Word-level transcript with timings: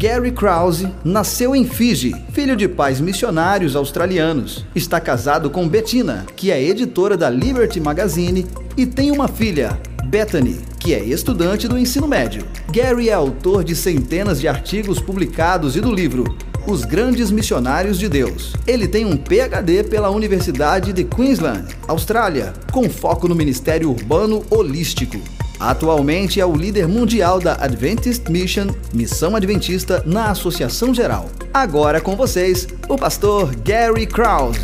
Gary 0.00 0.32
Krause 0.32 0.88
nasceu 1.04 1.54
em 1.54 1.66
Fiji, 1.66 2.14
filho 2.32 2.56
de 2.56 2.66
pais 2.66 3.02
missionários 3.02 3.76
australianos. 3.76 4.64
Está 4.74 4.98
casado 4.98 5.50
com 5.50 5.68
Bettina, 5.68 6.24
que 6.34 6.50
é 6.50 6.58
editora 6.58 7.18
da 7.18 7.28
Liberty 7.28 7.78
Magazine, 7.78 8.46
e 8.78 8.86
tem 8.86 9.10
uma 9.10 9.28
filha, 9.28 9.78
Bethany, 10.06 10.58
que 10.78 10.94
é 10.94 11.04
estudante 11.04 11.68
do 11.68 11.78
ensino 11.78 12.08
médio. 12.08 12.46
Gary 12.72 13.10
é 13.10 13.12
autor 13.12 13.62
de 13.62 13.76
centenas 13.76 14.40
de 14.40 14.48
artigos 14.48 14.98
publicados 14.98 15.76
e 15.76 15.82
do 15.82 15.92
livro 15.92 16.34
Os 16.66 16.86
Grandes 16.86 17.30
Missionários 17.30 17.98
de 17.98 18.08
Deus. 18.08 18.54
Ele 18.66 18.88
tem 18.88 19.04
um 19.04 19.18
PhD 19.18 19.84
pela 19.84 20.08
Universidade 20.08 20.94
de 20.94 21.04
Queensland, 21.04 21.76
Austrália, 21.86 22.54
com 22.72 22.88
foco 22.88 23.28
no 23.28 23.34
Ministério 23.34 23.90
Urbano 23.90 24.46
Holístico. 24.48 25.20
Atualmente 25.60 26.40
é 26.40 26.46
o 26.46 26.56
líder 26.56 26.88
mundial 26.88 27.38
da 27.38 27.62
Adventist 27.62 28.30
Mission, 28.30 28.68
Missão 28.94 29.36
Adventista 29.36 30.02
na 30.06 30.30
Associação 30.30 30.94
Geral. 30.94 31.28
Agora 31.52 32.00
com 32.00 32.16
vocês, 32.16 32.66
o 32.88 32.96
pastor 32.96 33.54
Gary 33.56 34.06
Krause. 34.06 34.58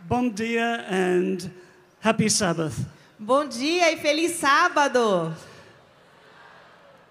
Bom 0.00 0.28
dia 0.28 0.84
and 0.90 1.50
happy 2.04 2.28
Sabbath. 2.28 2.74
Bom 3.18 3.48
dia 3.48 3.90
e 3.90 3.96
feliz 3.96 4.32
sábado. 4.32 5.34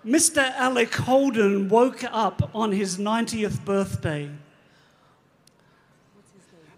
Mr. 0.06 0.54
Alec 0.60 0.96
Holden 1.02 1.68
woke 1.68 2.06
up 2.06 2.48
on 2.54 2.72
his 2.72 3.00
90th 3.00 3.60
birthday. 3.66 4.30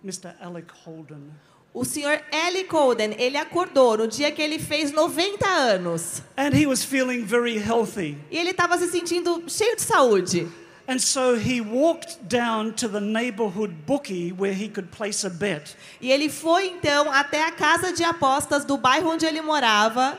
Mr. 0.01 0.33
Alec 0.39 0.71
Holden. 0.85 1.46
O 1.79 1.85
senhor 1.85 2.19
Ellie 2.31 2.63
Colden, 2.63 3.15
ele 3.19 3.37
acordou 3.37 3.99
no 3.99 4.07
dia 4.07 4.31
que 4.31 4.41
ele 4.41 4.57
fez 4.57 4.91
90 4.91 5.47
anos. 5.47 6.23
And 6.35 6.49
he 6.51 6.65
was 6.65 6.83
feeling 6.83 7.23
very 7.23 7.59
healthy. 7.59 8.17
E 8.31 8.37
ele 8.39 8.49
estava 8.49 8.79
se 8.79 8.87
sentindo 8.87 9.43
cheio 9.47 9.75
de 9.75 9.83
saúde. 9.83 10.47
And 10.87 10.97
so 10.97 11.35
he 11.35 11.61
walked 11.61 12.17
down 12.23 12.71
to 12.77 12.89
the 12.89 12.99
neighborhood 12.99 13.75
bookie 13.85 14.31
where 14.31 14.55
he 14.55 14.69
could 14.69 14.89
place 14.89 15.23
a 15.23 15.29
bet. 15.29 15.75
E 16.01 16.11
ele 16.11 16.29
foi 16.29 16.65
então 16.65 17.11
até 17.11 17.43
a 17.43 17.51
casa 17.51 17.93
de 17.93 18.03
apostas 18.03 18.65
do 18.65 18.75
bairro 18.75 19.11
onde 19.11 19.27
ele 19.27 19.41
morava. 19.41 20.17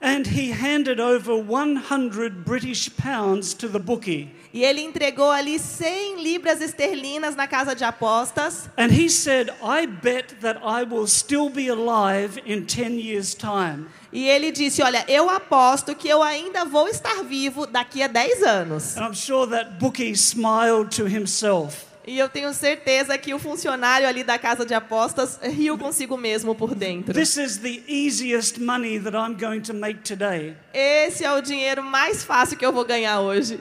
And 0.00 0.28
he 0.28 0.52
handed 0.52 1.00
over 1.00 1.34
100 1.36 2.44
British 2.44 2.88
pounds 2.96 3.52
to 3.54 3.68
the 3.68 3.80
bookie. 3.80 4.30
E 4.54 4.62
ele 4.64 4.80
entregou 4.80 5.30
ali 5.30 5.58
100 5.58 6.22
libras 6.22 6.60
esterlinas 6.60 7.34
na 7.34 7.48
casa 7.48 7.74
de 7.74 7.84
apostas. 7.84 8.70
And 8.76 8.92
he 8.92 9.08
said, 9.08 9.50
I 9.62 9.86
bet 9.86 10.40
that 10.40 10.58
I 10.62 10.84
will 10.84 11.06
still 11.08 11.50
be 11.50 11.68
alive 11.68 12.40
in 12.46 12.64
10 12.64 12.98
years' 13.00 13.34
time. 13.34 13.86
E 14.12 14.28
ele 14.28 14.52
disse: 14.52 14.82
Olha, 14.82 15.04
eu 15.08 15.28
aposto 15.28 15.94
que 15.94 16.08
eu 16.08 16.22
ainda 16.22 16.64
vou 16.64 16.88
estar 16.88 17.22
vivo 17.24 17.66
daqui 17.66 18.02
a 18.02 18.06
10 18.06 18.42
anos. 18.42 18.96
And 18.96 19.04
I'm 19.04 19.14
sure 19.14 19.46
that 19.50 19.78
bookie 19.80 20.14
smiled 20.14 20.90
to 20.96 21.06
himself. 21.06 21.87
E 22.08 22.18
eu 22.18 22.26
tenho 22.26 22.54
certeza 22.54 23.18
que 23.18 23.34
o 23.34 23.38
funcionário 23.38 24.08
ali 24.08 24.24
da 24.24 24.38
casa 24.38 24.64
de 24.64 24.72
apostas 24.72 25.38
riu 25.42 25.76
consigo 25.76 26.16
mesmo 26.16 26.54
por 26.54 26.74
dentro. 26.74 27.12
This 27.12 27.36
is 27.36 27.58
the 27.58 27.82
easiest 27.86 28.58
money 28.58 28.98
that 28.98 29.14
I'm 29.14 29.36
going 29.38 29.60
to 29.60 29.74
make 29.74 30.00
today. 30.00 30.56
Esse 30.72 31.22
é 31.22 31.30
o 31.30 31.42
dinheiro 31.42 31.82
mais 31.82 32.24
fácil 32.24 32.56
que 32.56 32.64
eu 32.64 32.72
vou 32.72 32.86
ganhar 32.86 33.20
hoje. 33.20 33.60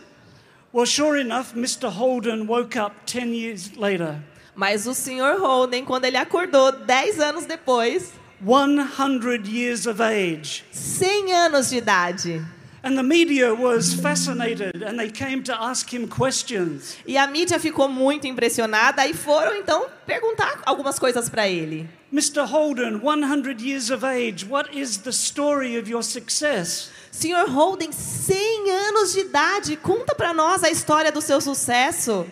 Well, 0.73 0.85
sure 0.85 1.19
enough, 1.19 1.57
Mr. 1.57 1.89
Holden 1.89 2.47
woke 2.47 2.79
up 2.79 2.95
10 3.05 3.35
years 3.35 3.71
later. 3.75 4.15
Mas 4.55 4.87
o 4.87 4.93
Sr. 4.93 5.41
Holden, 5.41 5.83
quando 5.83 6.05
ele 6.05 6.17
acordou 6.17 6.71
10 6.71 7.19
anos 7.19 7.45
depois, 7.45 8.13
100 8.41 9.45
years 9.45 9.85
of 9.85 10.01
age. 10.01 10.63
100 10.71 11.33
anos 11.33 11.69
de 11.69 11.77
idade. 11.77 12.56
And 12.83 12.95
the 12.95 13.03
media 13.03 13.53
was 13.53 13.93
fascinated 13.93 14.83
and 14.83 14.99
they 14.99 15.09
came 15.09 15.41
to 15.43 15.53
ask 15.53 15.91
him 15.91 16.07
questions. 16.07 16.95
E 17.05 17.17
a 17.17 17.27
mídia 17.27 17.59
ficou 17.59 17.89
muito 17.89 18.27
impressionada 18.27 19.05
e 19.07 19.13
foram 19.13 19.55
então 19.55 19.87
perguntar 20.05 20.61
algumas 20.65 20.99
coisas 20.99 21.27
para 21.27 21.47
ele. 21.47 21.89
Mr. 22.11 22.45
Holden, 22.45 23.01
100 23.01 23.61
years 23.61 23.89
of 23.89 24.05
age, 24.05 24.45
what 24.45 24.69
is 24.71 24.97
the 24.99 25.11
story 25.11 25.77
of 25.77 25.89
your 25.89 26.03
success? 26.03 26.89
Sr. 27.11 27.49
Holden, 27.49 27.91
100 27.91 28.69
anos 28.69 29.13
de 29.13 29.21
idade, 29.21 29.75
conta 29.77 30.13
para 30.13 30.33
nós 30.33 30.63
a 30.63 30.69
história 30.69 31.11
do 31.11 31.21
seu 31.21 31.41
sucesso. 31.41 32.25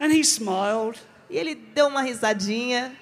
And 0.00 0.12
he 0.12 0.20
smiled 0.20 0.98
E 1.30 1.36
ele 1.36 1.54
deu 1.54 1.88
uma 1.88 2.02
risadinha 2.02 2.92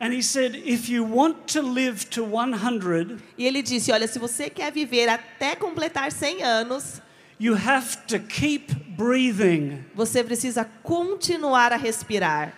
and 0.00 0.14
he 0.14 0.22
said, 0.22 0.56
If 0.64 0.88
you 0.88 1.04
want 1.04 1.46
to 1.52 1.60
live 1.60 2.08
to 2.10 2.24
100, 2.24 3.18
e 3.36 3.46
ele 3.46 3.62
disse: 3.62 3.92
"Olha, 3.92 4.08
se 4.08 4.18
você 4.18 4.48
quer 4.48 4.72
viver 4.72 5.08
até 5.08 5.54
completar 5.54 6.10
100 6.10 6.42
anos, 6.42 7.02
you 7.38 7.54
have 7.54 7.98
to 8.06 8.18
keep 8.18 8.74
breathing. 8.96 9.84
você 9.94 10.24
precisa 10.24 10.64
continuar 10.82 11.72
a 11.72 11.76
respirar. 11.76 12.54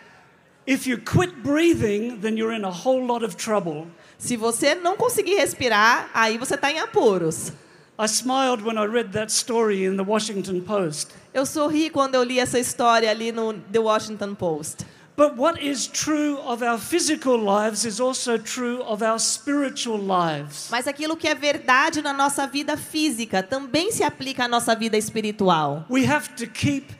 If 0.65 0.87
you 0.87 0.99
quit 0.99 1.35
breathing, 1.43 2.19
then 2.21 2.37
you're 2.39 2.57
in 2.57 2.65
a 2.65 2.71
whole 2.71 3.05
lot 3.05 3.25
of 3.25 3.37
trouble. 3.37 3.89
Se 4.17 4.37
você 4.37 4.77
não 4.77 4.97
conseguir 4.97 5.35
respirar, 5.35 6.09
aí 6.15 6.39
você 6.39 6.55
está 6.55 6.71
em 6.71 6.79
apuros." 6.79 7.53
I 7.99 8.07
smiled 8.07 8.65
when 8.65 8.79
I 8.79 8.87
read 8.87 9.13
that 9.13 9.31
story 9.31 9.85
in 9.85 9.97
the 9.97 10.03
Washington 10.03 10.63
Post. 10.63 11.09
Eu 11.35 11.45
sorri 11.45 11.91
quando 11.91 12.15
eu 12.15 12.23
li 12.23 12.39
essa 12.39 12.59
história 12.59 13.11
ali 13.11 13.33
no 13.33 13.53
The 13.53 13.81
Washington 13.81 14.35
Post. 14.35 14.87
But 15.15 15.37
what 15.37 15.63
is 15.63 15.87
true 15.87 16.39
of 16.39 16.63
our 16.63 16.79
physical 16.79 17.37
lives 17.37 17.85
is 17.85 18.01
also 18.01 18.39
true 18.39 18.83
of 18.83 19.03
our 19.03 19.19
spiritual 19.19 19.99
lives. 19.99 20.69
Mas 20.71 20.87
aquilo 20.87 21.17
que 21.17 21.29
é 21.29 21.35
verdade 21.35 22.01
na 22.01 22.15
nossa 22.15 22.47
vida 22.47 22.77
física 22.79 23.43
também 23.43 23.93
se 23.93 24.03
aplica 24.03 24.45
à 24.45 24.49
nossa 24.49 24.75
vida 24.75 24.97
espiritual. 24.97 25.85
We 25.91 26.07
have 26.07 26.31
to 26.37 26.47
keep 26.47 26.93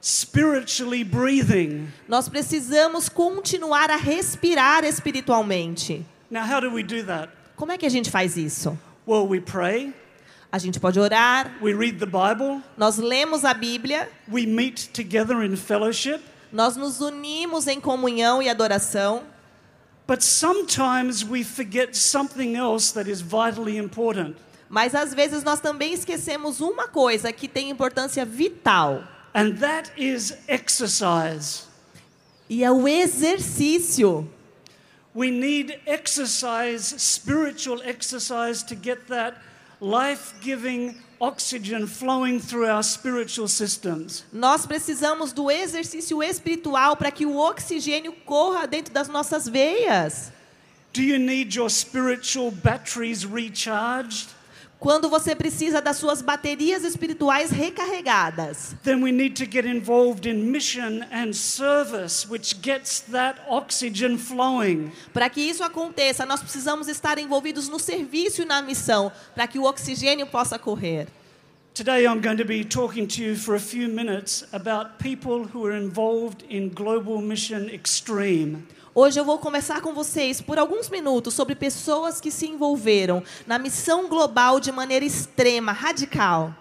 spiritually 0.00 1.04
breathing. 1.04 1.88
Nós 2.08 2.28
precisamos 2.28 3.08
continuar 3.08 3.88
a 3.88 3.96
respirar 3.96 4.82
espiritualmente. 4.84 6.04
Now, 6.28 6.44
how 6.44 6.60
do 6.60 6.72
we 6.72 6.82
do 6.82 7.04
that? 7.04 7.32
Como 7.56 7.70
é 7.70 7.78
que 7.78 7.86
a 7.86 7.90
gente 7.90 8.10
faz 8.10 8.36
isso? 8.36 8.76
Well, 9.06 9.28
we 9.28 9.40
pray, 9.40 9.92
A 10.52 10.58
gente 10.58 10.80
pode 10.80 10.98
orar, 10.98 11.52
we 11.62 11.72
read 11.72 12.00
the 12.00 12.06
Bible, 12.06 12.60
nós 12.76 12.98
lemos 12.98 13.44
a 13.44 13.54
Bíblia, 13.54 14.08
we 14.28 14.46
meet 14.46 14.90
together 14.92 15.44
in 15.44 15.54
fellowship, 15.54 16.20
nós 16.52 16.76
nos 16.76 17.00
unimos 17.00 17.66
em 17.66 17.80
comunhão 17.80 18.42
e 18.42 18.48
adoração, 18.48 19.22
but 20.06 20.22
sometimes 20.22 21.22
we 21.24 21.44
forget 21.44 21.96
something 21.96 22.56
else 22.56 22.92
that 22.94 23.08
is 23.10 23.20
vitally 23.20 23.76
important. 23.78 24.36
mas 24.68 24.94
às 24.94 25.12
vezes 25.14 25.42
nós 25.42 25.60
também 25.60 25.92
esquecemos 25.92 26.60
uma 26.60 26.86
coisa 26.88 27.32
que 27.32 27.48
tem 27.48 27.70
importância 27.70 28.24
vital, 28.24 29.02
And 29.34 29.52
that 29.60 29.92
is 29.96 30.36
exercise. 30.48 31.62
e 32.48 32.64
é 32.64 32.70
o 32.70 32.86
exercício. 32.88 34.28
We 35.14 35.30
need 35.30 35.80
exercise, 35.86 36.94
spiritual 36.98 37.80
exercise, 37.82 38.64
to 38.66 38.76
get 38.80 39.06
that 39.08 39.36
life 39.80 40.34
giving 40.40 40.94
oxygen 41.20 41.86
flowing 41.86 42.40
through 42.40 42.66
our 42.66 42.82
spiritual 42.82 43.48
systems. 43.48 44.24
Nós 44.32 44.66
precisamos 44.66 45.32
do 45.32 45.50
exercício 45.50 46.22
espiritual 46.22 46.96
para 46.96 47.10
que 47.10 47.26
o 47.26 47.36
oxigênio 47.36 48.12
corra 48.24 48.66
dentro 48.66 48.92
das 48.92 49.08
nossas 49.08 49.46
veias. 49.48 50.32
Do 50.92 51.02
you 51.02 51.18
need 51.18 51.54
your 51.54 51.70
spiritual 51.70 52.50
batteries 52.50 53.24
recharged? 53.24 54.28
Quando 54.80 55.10
você 55.10 55.36
precisa 55.36 55.82
das 55.82 55.98
suas 55.98 56.22
baterias 56.22 56.84
espirituais 56.84 57.50
recarregadas. 57.50 58.74
Then 58.82 59.02
we 59.02 59.12
need 59.12 59.34
to 59.34 59.44
get 59.44 59.66
involved 59.66 60.26
in 60.26 60.50
mission 60.50 61.02
and 61.12 61.34
service, 61.34 62.26
which 62.26 62.56
gets 62.62 63.00
that 63.12 63.38
oxygen 63.46 64.16
flowing. 64.16 64.90
Para 65.12 65.28
que 65.28 65.42
isso 65.42 65.62
aconteça, 65.62 66.24
nós 66.24 66.40
precisamos 66.40 66.88
estar 66.88 67.18
envolvidos 67.18 67.68
no 67.68 67.78
serviço 67.78 68.40
e 68.40 68.46
na 68.46 68.62
missão, 68.62 69.12
para 69.34 69.46
que 69.46 69.58
o 69.58 69.64
oxigênio 69.64 70.26
possa 70.26 70.58
correr. 70.58 71.08
Today, 71.74 72.06
I'm 72.06 72.22
going 72.22 72.38
to 72.38 72.46
be 72.46 72.64
talking 72.64 73.06
to 73.06 73.22
you 73.22 73.36
for 73.36 73.54
a 73.54 73.60
few 73.60 73.86
minutes 73.86 74.44
about 74.50 74.98
people 74.98 75.44
who 75.44 75.66
are 75.66 75.76
involved 75.76 76.42
in 76.48 76.70
Global 76.70 77.20
Mission 77.20 77.68
Extreme. 77.68 78.66
Hoje 78.92 79.20
eu 79.20 79.24
vou 79.24 79.38
conversar 79.38 79.80
com 79.80 79.94
vocês 79.94 80.40
por 80.40 80.58
alguns 80.58 80.90
minutos 80.90 81.32
sobre 81.32 81.54
pessoas 81.54 82.20
que 82.20 82.28
se 82.28 82.48
envolveram 82.48 83.22
na 83.46 83.56
missão 83.56 84.08
global 84.08 84.58
de 84.58 84.72
maneira 84.72 85.04
extrema, 85.04 85.70
radical. 85.70 86.52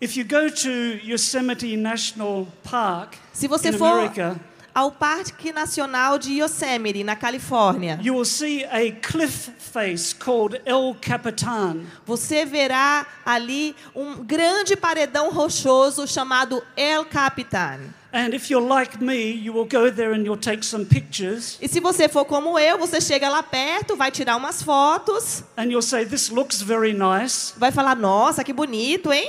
If 0.00 0.16
you 0.16 0.24
go 0.24 0.50
to 0.50 0.70
Yosemite 1.06 1.76
National 1.76 2.46
Park 2.62 3.14
Se 3.32 3.46
você 3.46 3.72
for 3.72 3.92
America, 3.92 4.40
ao 4.76 4.92
Parque 4.92 5.54
Nacional 5.54 6.18
de 6.18 6.34
Yosemite, 6.34 7.02
na 7.02 7.16
Califórnia, 7.16 7.98
you 8.02 8.14
will 8.14 8.26
see 8.26 8.62
a 8.66 8.92
cliff 9.00 9.50
face 9.58 10.14
called 10.14 10.60
El 10.66 10.94
Capitan. 11.00 11.86
você 12.04 12.44
verá 12.44 13.06
ali 13.24 13.74
um 13.94 14.16
grande 14.22 14.76
paredão 14.76 15.30
rochoso 15.30 16.06
chamado 16.06 16.62
El 16.76 17.06
Capitan. 17.06 17.78
And 18.12 18.34
if 18.34 18.50
you're 18.50 18.66
like 18.66 19.02
me, 19.02 19.30
you 19.32 19.54
will 19.54 19.64
go 19.66 19.90
there 19.90 20.12
and 20.12 20.24
you'll 20.24 20.36
take 20.36 20.62
some 20.62 20.84
pictures 20.84 21.56
E 21.60 21.68
se 21.68 21.80
você 21.80 22.06
for 22.06 22.26
como 22.26 22.58
eu, 22.58 22.76
você 22.76 23.00
chega 23.00 23.30
lá 23.30 23.42
perto, 23.42 23.96
vai 23.96 24.10
tirar 24.10 24.36
umas 24.36 24.62
fotos, 24.62 25.42
and 25.56 25.70
you'll 25.70 25.80
say, 25.80 26.04
This 26.04 26.28
looks 26.28 26.60
very 26.60 26.92
nice. 26.92 27.54
vai 27.56 27.72
falar: 27.72 27.96
Nossa, 27.96 28.44
que 28.44 28.52
bonito, 28.52 29.10
hein? 29.10 29.26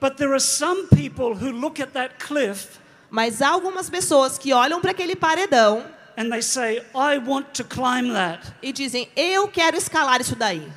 But 0.00 0.16
there 0.16 0.30
are 0.30 0.40
some 0.40 0.86
people 0.94 1.34
who 1.34 1.50
look 1.50 1.80
at 1.80 1.90
that 1.94 2.24
cliff 2.24 2.78
Mas 3.16 3.40
há 3.40 3.48
algumas 3.48 3.88
pessoas 3.88 4.36
que 4.36 4.52
olham 4.52 4.78
para 4.78 4.90
aquele 4.90 5.16
paredão 5.16 5.86
say, 6.42 6.82
e 8.60 8.70
dizem: 8.74 9.08
Eu 9.16 9.48
quero 9.48 9.74
escalar 9.74 10.20
isso 10.20 10.36
daí. 10.36 10.70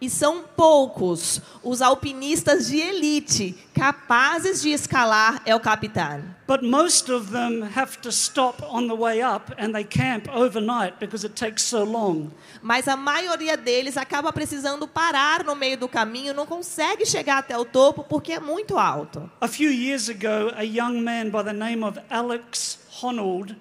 E 0.00 0.08
são 0.08 0.44
poucos 0.56 1.42
os 1.62 1.82
alpinistas 1.82 2.68
de 2.68 2.78
elite 2.78 3.54
capazes 3.74 4.62
de 4.62 4.70
escalar 4.70 5.42
El 5.44 5.60
Capitan. 5.60 6.22
But 6.46 6.62
most 6.62 7.12
of 7.12 7.30
them 7.30 7.68
have 7.76 7.98
to 7.98 8.08
stop 8.08 8.62
on 8.62 8.88
the 8.88 8.94
way 8.94 9.20
up 9.20 9.52
and 9.58 9.74
they 9.74 9.84
camp 9.84 10.26
overnight 10.34 10.98
because 10.98 11.22
it 11.22 11.34
takes 11.34 11.62
so 11.64 11.84
long. 11.84 12.30
Mas 12.62 12.88
a 12.88 12.96
maioria 12.96 13.58
deles 13.58 13.98
acaba 13.98 14.32
precisando 14.32 14.88
parar 14.88 15.44
no 15.44 15.54
meio 15.54 15.76
do 15.76 15.86
caminho, 15.86 16.32
não 16.32 16.46
consegue 16.46 17.04
chegar 17.04 17.36
até 17.38 17.58
o 17.58 17.66
topo 17.66 18.04
porque 18.04 18.32
é 18.32 18.40
muito 18.40 18.78
alto. 18.78 19.30
A 19.42 19.48
few 19.48 19.70
years 19.70 20.08
ago, 20.08 20.50
a 20.56 20.62
young 20.64 21.02
man 21.02 21.28
by 21.28 21.42
the 21.44 21.52
name 21.52 21.84
of 21.84 22.00
Alex 22.08 22.78
Honnold, 23.02 23.54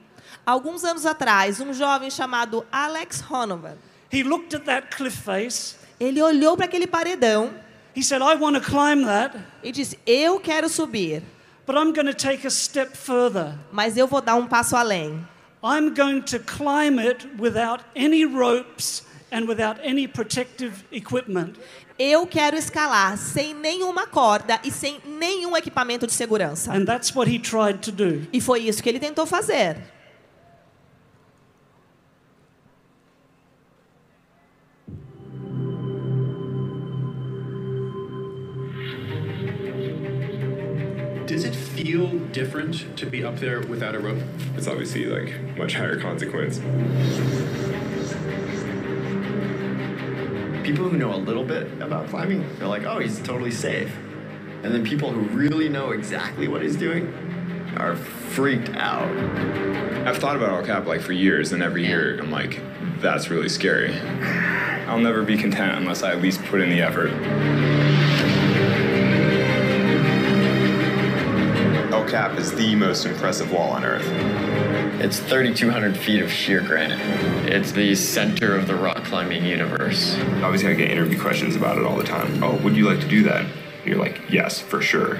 Alguns 0.47 0.85
anos 0.85 1.05
atrás, 1.05 1.59
um 1.59 1.73
jovem 1.73 2.09
chamado 2.09 2.65
Alex 2.71 3.21
Honovan, 3.29 3.75
he 4.09 4.23
looked 4.23 4.55
at 4.55 4.63
that 4.63 4.95
cliff 4.95 5.17
face. 5.17 5.75
ele 5.99 6.21
olhou 6.21 6.55
para 6.55 6.65
aquele 6.65 6.87
paredão 6.87 7.53
He 7.93 8.01
said, 8.01 8.21
I 8.21 8.35
want 8.35 8.55
to 8.55 8.61
climb 8.61 9.03
that, 9.05 9.35
e 9.61 9.71
disse: 9.73 9.99
Eu 10.05 10.39
quero 10.39 10.69
subir, 10.69 11.21
but 11.65 11.75
I'm 11.75 11.91
going 11.91 12.05
to 12.05 12.13
take 12.13 12.47
a 12.47 12.49
step 12.49 12.95
further. 12.95 13.55
mas 13.73 13.97
eu 13.97 14.07
vou 14.07 14.21
dar 14.21 14.35
um 14.35 14.47
passo 14.47 14.75
além. 14.77 15.27
I'm 15.61 15.93
going 15.93 16.21
to 16.21 16.39
climb 16.39 16.97
it 16.97 17.27
without 17.37 17.83
any 17.93 18.23
ropes 18.23 19.03
and 19.33 19.47
without 19.47 19.81
any 19.83 20.07
protective 20.07 20.85
equipment. 20.93 21.55
Eu 21.99 22.25
quero 22.27 22.55
escalar 22.55 23.17
sem 23.17 23.53
nenhuma 23.55 24.05
corda 24.07 24.61
e 24.63 24.71
sem 24.71 25.01
nenhum 25.03 25.57
equipamento 25.57 26.05
de 26.05 26.13
segurança. 26.13 26.71
And 26.71 26.85
that's 26.85 27.13
what 27.13 27.29
he 27.29 27.39
tried 27.39 27.79
to 27.79 27.91
do. 27.91 28.27
E 28.31 28.39
foi 28.39 28.61
isso 28.61 28.81
que 28.81 28.87
ele 28.87 28.99
tentou 28.99 29.25
fazer. 29.25 29.77
Feel 41.87 42.19
different 42.33 42.97
to 42.97 43.05
be 43.05 43.23
up 43.23 43.37
there 43.37 43.61
without 43.61 43.95
a 43.95 43.99
rope? 43.99 44.21
It's 44.57 44.67
obviously 44.67 45.05
like 45.05 45.33
much 45.55 45.73
higher 45.73 45.97
consequence. 45.97 46.57
People 50.67 50.89
who 50.89 50.97
know 50.97 51.15
a 51.15 51.15
little 51.15 51.45
bit 51.45 51.71
about 51.81 52.09
climbing, 52.09 52.45
they're 52.57 52.67
like, 52.67 52.83
oh, 52.83 52.99
he's 52.99 53.21
totally 53.21 53.51
safe. 53.51 53.95
And 54.63 54.73
then 54.73 54.83
people 54.83 55.11
who 55.11 55.21
really 55.29 55.69
know 55.69 55.91
exactly 55.91 56.49
what 56.49 56.61
he's 56.61 56.75
doing 56.75 57.07
are 57.77 57.95
freaked 57.95 58.75
out. 58.75 59.09
I've 60.05 60.17
thought 60.17 60.35
about 60.35 60.49
El 60.49 60.65
Cap 60.65 60.87
like 60.87 60.99
for 60.99 61.13
years, 61.13 61.53
and 61.53 61.63
every 61.63 61.87
year 61.87 62.19
I'm 62.19 62.31
like, 62.31 62.59
that's 62.99 63.29
really 63.29 63.47
scary. 63.47 63.97
I'll 64.87 64.99
never 64.99 65.23
be 65.23 65.37
content 65.37 65.77
unless 65.77 66.03
I 66.03 66.11
at 66.11 66.21
least 66.21 66.43
put 66.43 66.59
in 66.59 66.69
the 66.69 66.81
effort. 66.81 67.76
Cap 72.07 72.37
is 72.39 72.53
the 72.53 72.73
most 72.73 73.05
impressive 73.05 73.51
wall 73.51 73.71
on 73.71 73.83
Earth. 73.83 74.07
It's 75.01 75.19
3,200 75.19 75.97
feet 75.97 76.21
of 76.21 76.31
sheer 76.31 76.61
granite. 76.61 76.99
It's 77.45 77.73
the 77.73 77.95
center 77.95 78.55
of 78.55 78.65
the 78.65 78.75
rock 78.75 79.03
climbing 79.03 79.43
universe. 79.43 80.17
Obviously, 80.41 80.69
I 80.69 80.73
get 80.73 80.89
interview 80.89 81.19
questions 81.19 81.57
about 81.57 81.77
it 81.77 81.83
all 81.83 81.97
the 81.97 82.05
time. 82.05 82.41
Oh, 82.41 82.55
would 82.63 82.77
you 82.77 82.87
like 82.87 83.01
to 83.01 83.07
do 83.07 83.23
that? 83.23 83.41
And 83.41 83.85
you're 83.85 83.97
like, 83.97 84.21
yes, 84.29 84.57
for 84.59 84.81
sure. 84.81 85.17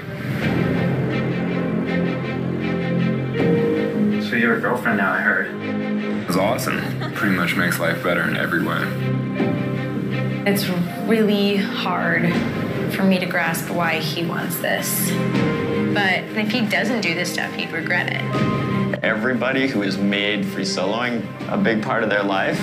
So 4.22 4.36
you're 4.36 4.56
a 4.56 4.60
girlfriend 4.60 4.96
now, 4.96 5.12
I 5.12 5.20
heard. 5.20 6.26
It's 6.26 6.36
awesome. 6.36 6.80
Pretty 7.12 7.36
much 7.36 7.54
makes 7.54 7.78
life 7.78 8.02
better 8.02 8.22
in 8.22 8.36
every 8.36 8.64
way. 8.64 8.82
It's 10.50 10.66
really 11.06 11.58
hard 11.58 12.32
for 12.94 13.04
me 13.04 13.18
to 13.18 13.26
grasp 13.26 13.68
why 13.70 14.00
he 14.00 14.24
wants 14.24 14.58
this. 14.58 15.10
But 15.98 16.22
if 16.38 16.52
he 16.52 16.60
doesn't 16.60 17.00
do 17.00 17.12
this 17.12 17.32
stuff, 17.32 17.52
he'd 17.54 17.72
regret 17.72 18.06
it. 18.12 18.22
Everybody 19.02 19.66
who 19.66 19.80
has 19.80 19.98
made 19.98 20.46
free 20.46 20.62
soloing 20.62 21.24
a 21.48 21.56
big 21.56 21.82
part 21.82 22.04
of 22.04 22.08
their 22.08 22.22
life 22.22 22.60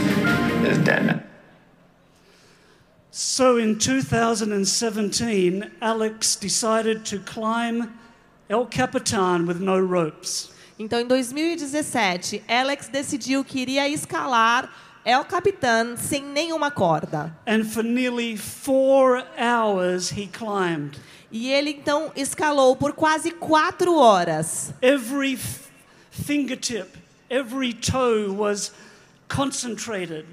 is 0.64 0.78
dead 0.78 1.06
now. 1.06 1.22
So 3.12 3.58
in 3.58 3.78
2017, 3.78 5.70
Alex 5.82 6.38
decided 6.38 7.06
to 7.08 7.20
climb 7.20 8.00
El 8.50 8.68
Capitan 8.68 9.46
with 9.46 9.60
no 9.60 9.78
ropes. 9.82 10.54
Então, 10.80 11.02
em 11.02 11.08
2017, 11.08 12.42
Alex 12.48 12.88
decidiu 12.88 13.44
que 13.44 13.60
iria 13.60 13.90
escalar 13.90 14.70
El 15.06 15.26
Capitan 15.26 15.98
sem 15.98 16.24
nenhuma 16.24 16.72
corda. 16.72 17.36
And 17.46 17.66
for 17.66 17.84
nearly 17.84 18.38
four 18.38 19.26
hours, 19.38 20.12
he 20.12 20.28
climbed. 20.28 20.98
E 21.36 21.52
ele 21.52 21.72
então 21.72 22.14
escalou 22.16 22.78
por 22.78 22.94
quase 22.94 23.30
quatro 23.30 23.94
horas. 23.98 24.74
Every 24.82 25.38
fingertip, 26.10 26.88
every 27.30 27.74
toe 27.74 28.30
was 28.30 28.72
concentrated. 29.28 30.26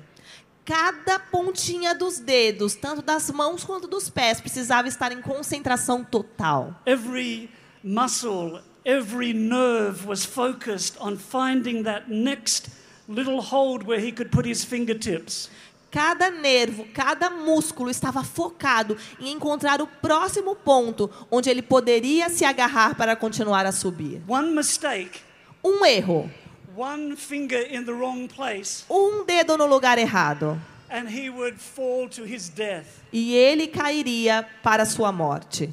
Cada 0.64 1.18
pontinha 1.18 1.92
dos 1.92 2.20
dedos, 2.20 2.76
tanto 2.76 3.02
das 3.02 3.32
mãos 3.32 3.64
quanto 3.64 3.88
dos 3.88 4.08
pés, 4.08 4.40
precisava 4.40 4.86
estar 4.86 5.10
em 5.10 5.20
concentração 5.20 6.04
total. 6.04 6.72
Every 6.86 7.50
muscle, 7.82 8.60
every 8.84 9.32
nerve 9.32 10.06
was 10.06 10.24
focused 10.24 10.96
on 11.00 11.16
finding 11.16 11.82
that 11.82 12.08
next 12.08 12.70
little 13.08 13.40
hold 13.40 13.88
where 13.88 13.98
he 13.98 14.12
could 14.12 14.30
put 14.30 14.46
his 14.46 14.62
fingertips. 14.64 15.50
Cada 15.92 16.30
nervo, 16.30 16.86
cada 16.94 17.28
músculo 17.28 17.90
estava 17.90 18.24
focado 18.24 18.96
em 19.20 19.30
encontrar 19.30 19.82
o 19.82 19.86
próximo 19.86 20.56
ponto 20.56 21.10
onde 21.30 21.50
ele 21.50 21.60
poderia 21.60 22.30
se 22.30 22.46
agarrar 22.46 22.96
para 22.96 23.14
continuar 23.14 23.66
a 23.66 23.72
subir. 23.72 24.22
One 24.26 24.52
mistake, 24.52 25.20
Um 25.62 25.84
erro, 25.84 26.30
one 26.74 27.14
finger 27.14 27.68
in 27.70 27.84
the 27.84 27.92
wrong 27.92 28.26
place, 28.26 28.84
um 28.90 29.22
dedo 29.26 29.58
no 29.58 29.66
lugar 29.66 29.98
errado, 29.98 30.58
and 30.90 31.06
he 31.08 31.28
would 31.28 31.58
fall 31.58 32.08
to 32.08 32.24
his 32.24 32.48
death. 32.48 32.86
e 33.12 33.34
ele 33.34 33.66
cairia 33.66 34.48
para 34.62 34.86
sua 34.86 35.12
morte. 35.12 35.68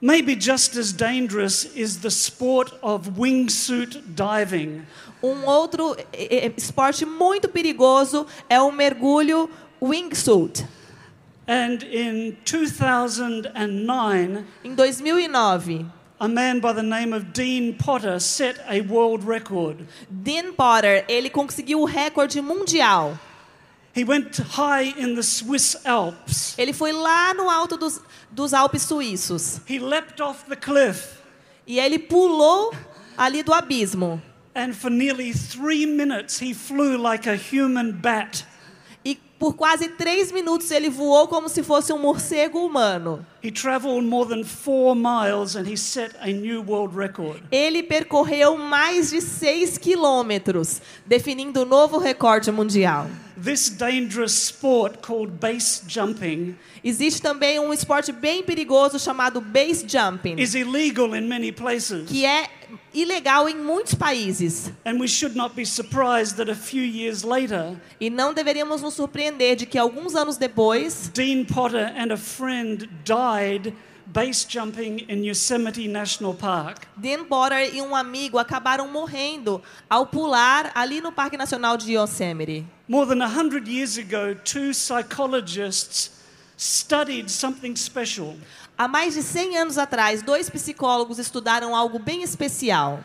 Maybe 0.00 0.36
just 0.36 0.76
as 0.76 0.92
dangerous 0.92 1.64
is 1.74 2.02
the 2.02 2.10
sport 2.10 2.72
of 2.82 3.18
wingsuit 3.18 4.14
diving. 4.14 4.86
Um 5.20 5.44
outro 5.44 5.96
eh, 6.12 6.46
eh, 6.46 6.52
esporte 6.56 7.04
muito 7.04 7.48
perigoso 7.48 8.24
é 8.48 8.60
o 8.60 8.70
mergulho 8.70 9.50
wingsuit. 9.82 10.64
And 11.48 11.82
in 11.82 12.36
2009, 12.44 14.44
Em 14.62 14.74
2009, 14.74 15.86
a 16.20 16.28
man 16.28 16.60
by 16.60 16.72
the 16.72 16.82
name 16.82 17.12
of 17.12 17.32
Dean 17.32 17.74
Potter 17.74 18.20
set 18.20 18.60
a 18.68 18.80
world 18.82 19.26
record. 19.26 19.84
Dean 20.08 20.52
Potter 20.52 21.04
ele 21.08 21.28
conseguiu 21.28 21.80
o 21.80 21.84
recorde 21.84 22.40
mundial. 22.40 23.18
Ele 26.56 26.72
foi 26.72 26.92
lá 26.92 27.34
no 27.34 27.50
alto 27.50 27.76
dos, 27.76 28.00
dos 28.30 28.54
Alpes 28.54 28.82
suíços 28.82 29.60
He 29.68 29.78
leapt 29.78 30.22
off 30.22 30.44
the 30.48 30.56
cliff, 30.56 31.18
e 31.66 31.78
ele 31.78 31.98
pulou 31.98 32.72
ali 33.16 33.42
do 33.42 33.52
abismo. 33.52 34.22
and 34.54 34.74
for 34.74 34.90
nearly 34.90 35.32
three 35.32 35.86
minutes, 35.86 36.38
he 36.40 36.52
flew 36.52 36.98
like 36.98 37.26
a 37.26 37.36
human 37.36 37.92
bat. 37.92 38.44
E 39.04 39.14
por 39.38 39.54
quase 39.54 39.88
três 39.90 40.32
minutos 40.32 40.70
ele 40.72 40.90
voou 40.90 41.28
como 41.28 41.48
se 41.48 41.62
fosse 41.62 41.92
um 41.92 41.98
morcego 41.98 42.58
humano. 42.66 43.24
He 43.40 43.52
traveled 43.52 44.04
more 44.04 44.28
than 44.28 44.42
four 44.44 44.96
miles 44.96 45.54
and 45.54 45.64
he 45.64 45.76
set 45.76 46.14
a 46.20 46.32
new 46.32 46.60
world 46.62 46.94
record. 46.96 47.40
Ele 47.52 47.84
percorreu 47.84 48.58
mais 48.58 49.10
de 49.10 49.20
seis 49.20 49.78
quilômetros, 49.78 50.82
definindo 51.06 51.62
o 51.62 51.64
novo 51.64 51.98
recorde 51.98 52.50
mundial. 52.50 53.06
This 53.42 53.68
dangerous 53.70 54.32
sport 54.32 55.00
called 55.00 55.32
base 55.40 55.82
jumping 55.86 56.56
Existe 56.84 57.20
também 57.20 57.58
um 57.58 57.72
esporte 57.72 58.12
bem 58.12 58.42
perigoso 58.42 58.98
chamado 58.98 59.40
base 59.40 59.84
jumping, 59.86 60.38
is 60.40 60.54
illegal 60.54 61.14
in 61.14 61.28
many 61.28 61.50
places. 61.52 62.08
que 62.08 62.24
é 62.24 62.48
ilegal 62.94 63.48
em 63.48 63.56
muitos 63.56 63.94
países. 63.94 64.70
And 64.84 64.98
we 65.00 65.08
should 65.08 65.36
not 65.36 65.54
be 65.54 65.64
surprised 65.66 66.36
that 66.36 66.50
a 66.50 66.54
few 66.54 66.82
years 66.82 67.22
later, 67.24 67.76
E 68.00 68.08
não 68.10 68.32
deveríamos 68.32 68.80
nos 68.82 68.94
surpreender 68.94 69.56
de 69.56 69.66
que 69.66 69.76
alguns 69.78 70.14
anos 70.14 70.36
depois, 70.36 71.10
Dean 71.12 71.44
Potter 71.44 71.92
and 71.96 72.12
a 72.12 72.16
friend 72.16 72.88
died 73.04 73.74
base 74.08 74.44
jumping 74.44 75.00
in 75.08 75.22
Yosemite 75.22 75.86
National 75.86 76.34
Park. 76.34 76.86
Dan 76.96 77.24
Potter 77.24 77.74
e 77.74 77.82
um 77.82 77.94
amigo 77.94 78.38
acabaram 78.38 78.88
morrendo 78.88 79.62
ao 79.88 80.06
pular 80.06 80.72
ali 80.74 81.00
no 81.00 81.12
Parque 81.12 81.36
Nacional 81.36 81.76
de 81.76 81.92
Yosemite. 81.92 82.66
More 82.88 83.06
than 83.06 83.22
a 83.22 83.28
hundred 83.28 83.68
years 83.68 83.98
ago, 83.98 84.34
two 84.34 84.72
psychologists 84.72 86.10
studied 86.56 87.30
something 87.30 87.76
special. 87.76 88.36
Há 88.76 88.88
mais 88.88 89.14
de 89.14 89.22
100 89.22 89.56
anos 89.56 89.76
atrás, 89.78 90.22
dois 90.22 90.48
psicólogos 90.48 91.18
estudaram 91.18 91.74
algo 91.74 91.98
bem 91.98 92.22
especial. 92.22 93.00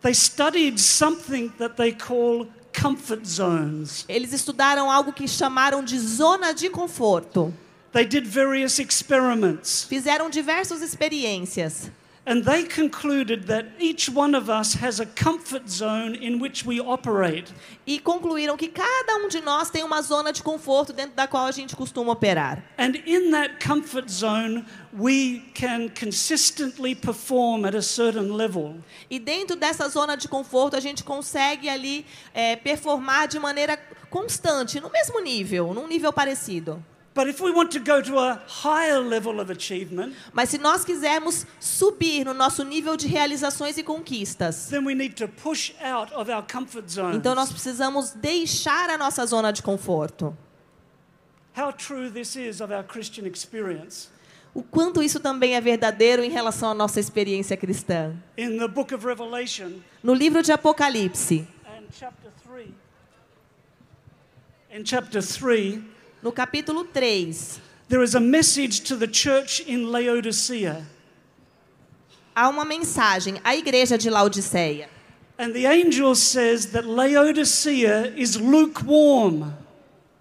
They 0.00 0.14
studied 0.14 0.78
something 0.78 1.48
that 1.58 1.76
they 1.76 1.92
call 1.92 2.46
comfort 2.72 3.26
zones. 3.26 4.04
Eles 4.08 4.32
estudaram 4.32 4.90
algo 4.90 5.12
que 5.12 5.26
chamaram 5.26 5.82
de 5.82 5.98
zona 5.98 6.54
de 6.54 6.70
conforto. 6.70 7.52
They 7.92 8.04
did 8.04 8.26
various 8.26 8.78
experiments, 8.78 9.84
Fizeram 9.88 10.28
diversas 10.30 10.82
experiências. 10.82 11.90
and 12.28 12.42
they 12.42 12.64
concluded 12.64 13.46
that 13.46 13.66
each 13.78 14.10
one 14.10 14.34
of 14.34 14.50
us 14.50 14.74
has 14.74 14.98
a 14.98 15.06
comfort 15.06 15.70
zone 15.70 16.16
in 16.16 16.40
which 16.40 16.66
we 16.66 16.80
operate. 16.80 17.54
E 17.86 18.00
concluíram 18.00 18.56
que 18.56 18.66
cada 18.66 19.14
um 19.24 19.28
de 19.28 19.40
nós 19.40 19.70
tem 19.70 19.84
uma 19.84 20.02
zona 20.02 20.32
de 20.32 20.42
conforto 20.42 20.92
dentro 20.92 21.14
da 21.14 21.28
qual 21.28 21.46
a 21.46 21.52
gente 21.52 21.76
costuma 21.76 22.10
operar. 22.12 22.64
And 22.76 22.96
in 23.06 23.30
that 23.30 23.64
comfort 23.64 24.10
zone, 24.10 24.64
we 24.92 25.44
can 25.54 25.88
consistently 25.88 26.96
perform 26.96 27.64
at 27.64 27.76
a 27.76 27.82
certain 27.82 28.32
level. 28.32 28.74
E 29.08 29.20
dentro 29.20 29.54
dessa 29.54 29.88
zona 29.88 30.16
de 30.16 30.26
conforto, 30.26 30.74
a 30.76 30.80
gente 30.80 31.04
consegue 31.04 31.68
ali 31.68 32.04
é, 32.34 32.56
performar 32.56 33.28
de 33.28 33.38
maneira 33.38 33.78
constante, 34.10 34.80
no 34.80 34.90
mesmo 34.90 35.20
nível, 35.20 35.72
num 35.72 35.86
nível 35.86 36.12
parecido. 36.12 36.84
But 37.16 37.28
if 37.28 37.40
we 37.40 37.50
want 37.50 37.70
to 37.72 37.78
go 37.80 38.02
to 38.02 38.18
a 38.18 38.38
higher 38.46 38.98
level 39.00 39.40
of 39.40 39.50
achievement, 39.50 40.14
Mas 40.34 40.50
se 40.50 40.58
nós 40.58 40.84
quisermos 40.84 41.46
subir 41.58 42.26
no 42.26 42.34
nosso 42.34 42.62
nível 42.62 42.94
de 42.94 43.06
realizações 43.08 43.78
e 43.78 43.82
conquistas, 43.82 44.66
then 44.68 44.84
we 44.84 44.94
need 44.94 45.14
to 45.16 45.26
push 45.26 45.72
out 45.82 46.12
of 46.12 46.30
our 46.30 46.42
comfort 46.46 46.90
zones. 46.90 47.16
então 47.16 47.34
nós 47.34 47.50
precisamos 47.50 48.10
deixar 48.10 48.90
a 48.90 48.98
nossa 48.98 49.24
zona 49.24 49.50
de 49.50 49.62
conforto. 49.62 50.36
How 51.56 51.72
true 51.72 52.10
this 52.10 52.36
is 52.36 52.60
of 52.60 52.70
our 52.70 52.84
Christian 52.84 53.26
experience. 53.26 54.08
O 54.52 54.62
quanto 54.62 55.02
isso 55.02 55.18
também 55.18 55.54
é 55.54 55.60
verdadeiro 55.60 56.22
em 56.22 56.28
relação 56.30 56.70
à 56.70 56.74
nossa 56.74 57.00
experiência 57.00 57.56
cristã. 57.56 58.14
In 58.36 58.58
the 58.58 58.68
book 58.68 58.94
of 58.94 59.06
Revelation, 59.06 59.80
No 60.02 60.12
livro 60.12 60.42
de 60.42 60.52
Apocalipse, 60.52 61.48
and 61.66 61.84
chapter 61.98 62.30
3, 62.46 62.68
in 64.70 64.84
chapter 64.84 65.22
3, 65.22 65.82
no 66.26 66.32
capítulo 66.32 66.84
3, 66.92 67.60
there 67.88 68.02
is 68.02 68.16
a 68.16 68.20
message 68.20 68.80
to 68.80 68.96
the 68.96 69.06
church 69.06 69.60
in 69.60 69.92
Laodicea. 69.92 70.84
há 72.34 72.48
uma 72.48 72.64
mensagem 72.64 73.40
à 73.44 73.54
igreja 73.54 73.96
de 73.96 74.10
Laodiceia. 74.10 74.88
And 75.38 75.52
the 75.52 75.66
angel 75.66 76.16
says 76.16 76.72
that 76.72 76.84
Laodicea 76.84 78.12
is 78.16 78.34
lukewarm. 78.34 79.54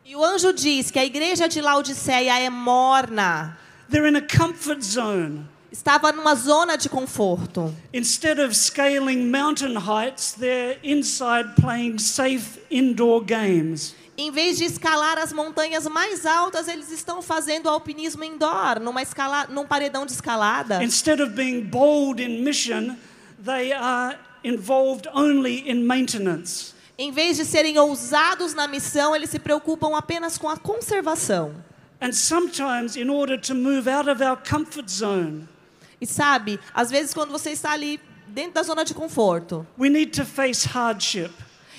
E 0.06 0.16
o 0.16 0.24
anjo 0.24 0.54
diz 0.54 0.92
que 0.92 1.00
a 1.00 1.06
igreja 1.06 1.50
de 1.50 1.60
Laodiceia 1.60 2.40
é 2.40 2.52
morna. 2.52 3.58
They're 3.90 4.08
in 4.08 4.16
a 4.16 4.22
comfort 4.22 4.84
zone. 4.84 5.48
Estava 5.76 6.14
numa 6.14 6.36
zona 6.36 6.78
de 6.78 6.88
conforto. 6.88 7.76
Instead 7.94 8.40
of 8.40 8.56
scaling 8.56 9.30
mountain 9.30 9.76
heights, 9.76 10.32
they're 10.32 10.80
inside 10.82 11.54
playing 11.62 12.00
safe 12.00 12.62
indoor 12.72 13.22
games. 13.22 13.94
Em 14.18 14.32
vez 14.32 14.58
de 14.58 14.64
escalar 14.64 15.18
as 15.18 15.34
montanhas 15.34 15.86
mais 15.86 16.26
altas, 16.26 16.70
eles 16.70 16.90
estão 16.94 17.22
fazendo 17.22 17.68
alpinismo 17.68 18.24
indoor, 18.24 18.80
numa 18.80 19.02
escala, 19.02 19.48
num 19.50 19.68
paredão 19.68 20.06
de 20.06 20.14
escalada. 20.14 20.82
Instead 20.82 21.22
of 21.22 21.34
being 21.34 21.60
bold 21.64 22.24
in 22.24 22.42
mission, 22.42 22.96
they 23.44 23.74
are 23.74 24.18
involved 24.46 25.10
only 25.14 25.70
in 25.70 25.84
maintenance. 25.86 26.74
Em 26.98 27.12
vez 27.12 27.36
de 27.36 27.44
serem 27.44 27.78
ousados 27.78 28.54
na 28.54 28.66
missão, 28.66 29.14
eles 29.14 29.30
se 29.30 29.40
preocupam 29.40 29.98
apenas 29.98 30.38
com 30.38 30.48
a 30.48 30.56
conservação. 30.56 31.54
And 32.00 32.14
sometimes, 32.14 32.96
in 32.96 33.10
order 33.10 33.38
to 33.42 33.54
move 33.54 33.90
out 33.90 34.10
of 34.10 34.24
our 34.24 34.38
comfort 34.38 34.90
zone, 34.90 35.50
E 36.00 36.06
sabe, 36.06 36.60
às 36.74 36.90
vezes 36.90 37.14
quando 37.14 37.32
você 37.32 37.52
está 37.52 37.72
ali 37.72 38.00
dentro 38.28 38.54
da 38.54 38.64
zona 38.64 38.84
de 38.84 38.94
conforto, 38.94 39.66
we 39.78 39.90
need 39.90 40.12
to 40.12 40.26
face 40.26 40.68
hardship. 40.68 41.32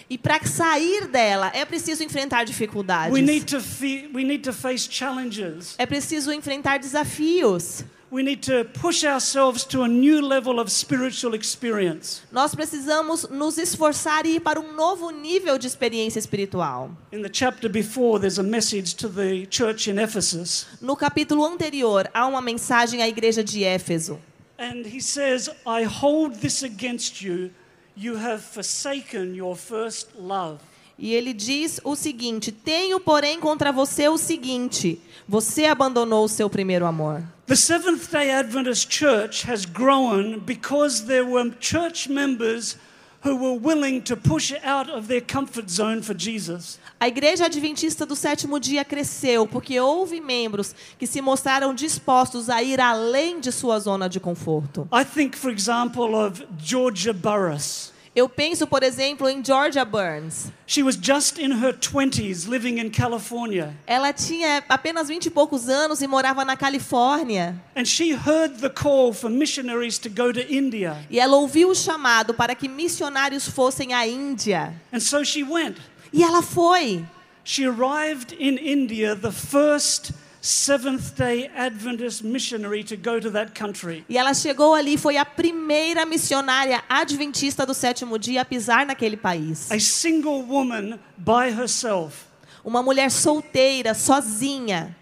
e 0.08 0.16
para 0.16 0.40
sair 0.44 1.06
dela 1.08 1.50
é 1.54 1.64
preciso 1.64 2.02
enfrentar 2.02 2.44
dificuldades. 2.44 3.12
We 3.12 3.22
need 3.22 3.46
to, 3.46 3.58
we 4.14 4.24
need 4.24 4.42
to 4.44 4.52
face 4.52 4.88
challenges. 4.90 5.74
É 5.78 5.86
preciso 5.86 6.32
enfrentar 6.32 6.78
desafios. 6.78 7.84
We 8.16 8.22
need 8.22 8.42
to 8.44 8.64
push 8.64 9.04
ourselves 9.04 9.62
to 9.66 9.82
a 9.82 9.88
new 9.88 10.22
level 10.22 10.58
of 10.58 10.70
spiritual 10.70 11.34
experience. 11.34 12.22
Nós 12.32 12.54
precisamos 12.54 13.28
nos 13.28 13.58
esforçar 13.58 14.24
e 14.24 14.36
ir 14.36 14.40
para 14.40 14.58
um 14.58 14.72
novo 14.72 15.10
nível 15.10 15.58
de 15.58 15.66
experiência 15.66 16.18
espiritual. 16.18 16.96
In 17.12 17.20
the 17.20 17.28
chapter 17.30 17.68
before, 17.68 18.18
there's 18.18 18.38
a 18.38 18.42
message 18.42 18.94
to 18.96 19.10
the 19.10 19.44
church 19.50 19.90
in 19.90 19.98
Ephesus. 19.98 20.66
No 20.80 20.96
capítulo 20.96 21.44
anterior, 21.44 22.08
há 22.14 22.26
uma 22.26 22.40
mensagem 22.40 23.02
à 23.02 23.06
igreja 23.06 23.44
de 23.44 23.64
Éfeso. 23.64 24.18
And 24.58 24.86
he 24.86 25.02
says, 25.02 25.50
I 25.66 25.84
hold 25.84 26.36
this 26.40 26.62
against 26.62 27.20
you. 27.20 27.50
You 27.94 28.16
have 28.16 28.40
forsaken 28.42 29.34
your 29.34 29.54
first 29.54 30.16
love. 30.18 30.60
E 30.98 31.14
ele 31.14 31.32
diz 31.32 31.80
o 31.84 31.94
seguinte: 31.94 32.50
Tenho, 32.50 32.98
porém, 32.98 33.38
contra 33.38 33.70
você 33.70 34.08
o 34.08 34.16
seguinte: 34.16 35.00
você 35.28 35.66
abandonou 35.66 36.24
o 36.24 36.28
seu 36.28 36.48
primeiro 36.48 36.86
amor. 36.86 37.22
The 37.46 37.54
Seventh 37.54 38.10
day 38.10 38.30
Adventist 38.30 38.92
Church 38.92 39.48
has 39.48 39.64
grown 39.64 40.40
because 40.40 41.04
there 41.04 41.24
were 41.24 41.52
church 41.60 42.08
members 42.10 42.76
who 43.24 43.36
were 43.36 43.58
willing 43.58 44.00
to 44.00 44.16
push 44.16 44.52
out 44.64 44.90
of 44.90 45.06
their 45.08 45.20
comfort 45.20 45.70
zone 45.70 46.02
for 46.02 46.14
Jesus. 46.14 46.78
A 46.98 47.08
igreja 47.08 47.44
adventista 47.44 48.06
do 48.06 48.16
sétimo 48.16 48.58
dia 48.58 48.84
cresceu 48.84 49.46
porque 49.46 49.78
houve 49.78 50.20
membros 50.20 50.74
que 50.98 51.06
se 51.06 51.20
mostraram 51.20 51.74
dispostos 51.74 52.48
a 52.48 52.62
ir 52.62 52.80
além 52.80 53.38
de 53.38 53.52
sua 53.52 53.78
zona 53.78 54.08
de 54.08 54.18
conforto. 54.18 54.88
I 54.92 55.04
think, 55.04 55.36
for 55.36 55.50
example, 55.50 56.14
of 56.14 56.42
Georgia 56.58 57.12
Burris. 57.12 57.92
Eu 58.16 58.30
penso, 58.30 58.66
por 58.66 58.82
exemplo, 58.82 59.28
em 59.28 59.44
Georgia 59.44 59.84
Burns. 59.84 60.50
She 60.66 60.82
was 60.82 60.96
just 60.96 61.38
in 61.38 61.52
her 61.52 61.74
20s 61.74 62.48
living 62.48 62.78
in 62.78 62.88
California. 62.88 63.76
Ela 63.86 64.10
tinha 64.10 64.64
apenas 64.70 65.08
vinte 65.08 65.26
e 65.26 65.30
poucos 65.30 65.68
anos 65.68 66.00
e 66.00 66.06
morava 66.06 66.42
na 66.42 66.56
Califórnia. 66.56 67.54
And 67.76 67.84
she 67.84 68.12
heard 68.14 68.62
the 68.62 68.70
call 68.70 69.12
for 69.12 69.28
missionaries 69.28 69.98
to 69.98 70.08
go 70.08 70.32
to 70.32 70.40
India. 70.50 70.96
E 71.10 71.20
ela 71.20 71.36
ouviu 71.36 71.68
o 71.68 71.74
chamado 71.74 72.32
para 72.32 72.54
que 72.54 72.68
missionários 72.68 73.46
fossem 73.46 73.92
à 73.92 74.06
Índia. 74.06 74.72
And 74.90 75.00
so 75.00 75.22
she 75.22 75.44
went. 75.44 75.76
E 76.10 76.22
ela 76.22 76.40
foi. 76.40 77.04
She 77.44 77.66
arrived 77.66 78.34
in 78.40 78.56
India, 78.56 79.14
the 79.14 79.30
first 79.30 80.12
Seventh 80.46 81.16
day 81.16 81.50
Adventist 81.56 82.22
missionary 82.22 82.84
to 82.84 82.96
go 82.96 83.18
to 83.18 83.32
that 83.32 83.52
country. 83.52 84.04
E 84.08 84.16
ela 84.16 84.32
chegou 84.32 84.74
ali 84.74 84.96
foi 84.96 85.16
a 85.16 85.24
primeira 85.24 86.06
missionária 86.06 86.84
adventista 86.88 87.66
do 87.66 87.74
sétimo 87.74 88.16
dia 88.16 88.42
a 88.42 88.44
pisar 88.44 88.86
naquele 88.86 89.16
país. 89.16 89.68
A 89.72 89.80
single 89.80 90.44
woman 90.44 91.00
by 91.18 91.50
herself. 91.50 92.26
Uma 92.64 92.80
mulher 92.80 93.10
solteira, 93.10 93.92
sozinha. 93.92 94.94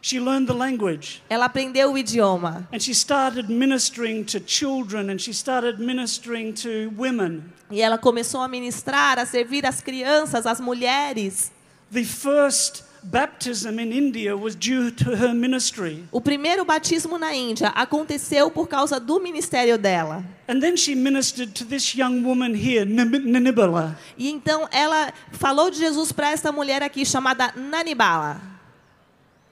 She 0.00 0.18
learned 0.18 0.46
the 0.46 0.54
language 0.54 1.22
Ela 1.28 1.44
aprendeu 1.44 1.92
o 1.92 1.98
idioma. 1.98 2.66
and 2.72 2.80
she 2.80 2.94
started 2.94 3.50
ministering 3.50 4.24
to 4.24 4.40
children 4.40 5.10
and 5.10 5.20
she 5.20 5.34
started 5.34 5.78
ministering 5.78 6.54
to 6.54 6.90
women. 6.96 7.44
E 7.70 7.82
ela 7.82 7.98
começou 7.98 8.40
a 8.40 8.48
ministrar, 8.48 9.18
a 9.18 9.26
servir 9.26 9.66
as 9.66 9.82
crianças, 9.82 10.46
as 10.46 10.60
mulheres. 10.60 11.52
The 11.92 12.04
first 12.04 12.84
baptism 13.04 13.78
in 13.78 13.92
India 13.92 14.36
was 14.36 14.54
due 14.54 14.90
to 14.90 15.16
her 15.16 15.34
ministry. 15.34 16.04
O 16.12 16.20
primeiro 16.20 16.64
batismo 16.64 17.18
na 17.18 17.32
Índia 17.34 17.68
aconteceu 17.74 18.50
por 18.50 18.66
causa 18.68 19.00
do 19.00 19.18
ministério 19.20 19.76
dela. 19.76 20.24
And 20.48 20.60
then 20.60 20.76
she 20.76 20.94
ministered 20.94 21.54
to 21.54 21.64
this 21.64 21.94
young 21.94 22.22
woman 22.24 22.54
here, 22.54 22.84
Nib- 22.84 23.24
Ninibala. 23.24 23.96
E 24.16 24.30
então 24.30 24.68
ela 24.70 25.12
falou 25.32 25.70
de 25.70 25.78
Jesus 25.78 26.12
para 26.12 26.30
esta 26.30 26.52
mulher 26.52 26.82
aqui 26.82 27.04
chamada 27.04 27.52
Nanibala. 27.56 28.40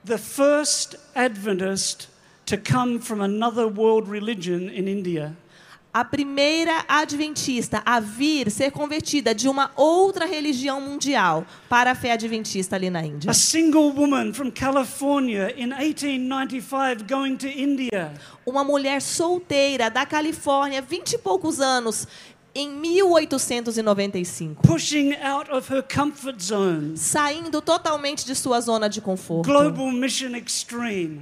the 0.03 0.17
first 0.17 0.95
Adventist 1.15 2.07
to 2.47 2.57
come 2.57 2.99
from 2.99 3.21
another 3.21 3.67
world 3.67 4.07
religion 4.07 4.67
in 4.69 4.87
India. 4.87 5.35
A 5.93 6.05
primeira 6.05 6.85
adventista 6.87 7.81
a 7.85 7.99
vir 7.99 8.49
ser 8.49 8.71
convertida 8.71 9.35
de 9.35 9.49
uma 9.49 9.71
outra 9.75 10.25
religião 10.25 10.79
mundial 10.79 11.45
para 11.67 11.91
a 11.91 11.95
fé 11.95 12.13
adventista 12.13 12.77
ali 12.77 12.89
na 12.89 13.05
Índia. 13.05 13.29
A 13.29 13.33
single 13.33 13.91
woman 13.91 14.33
from 14.33 14.49
California 14.51 15.53
in 15.57 15.73
1895 15.73 17.03
going 17.09 17.35
to 17.35 17.47
India. 17.47 18.13
Uma 18.45 18.63
mulher 18.63 19.01
solteira 19.01 19.89
da 19.89 20.05
Califórnia, 20.05 20.81
vinte 20.81 21.11
e 21.11 21.17
poucos 21.17 21.59
anos, 21.59 22.07
em 22.55 22.69
1895. 22.69 24.61
pushing 24.61 25.13
out 25.21 25.51
of 25.51 25.69
her 25.73 25.83
comfort 25.83 26.41
zone. 26.41 26.95
Saindo 26.95 27.61
totalmente 27.61 28.25
de 28.25 28.33
sua 28.33 28.61
zona 28.61 28.87
de 28.87 29.01
conforto. 29.01 29.45
Global 29.49 29.91
Mission 29.91 30.37
Extreme. 30.37 31.21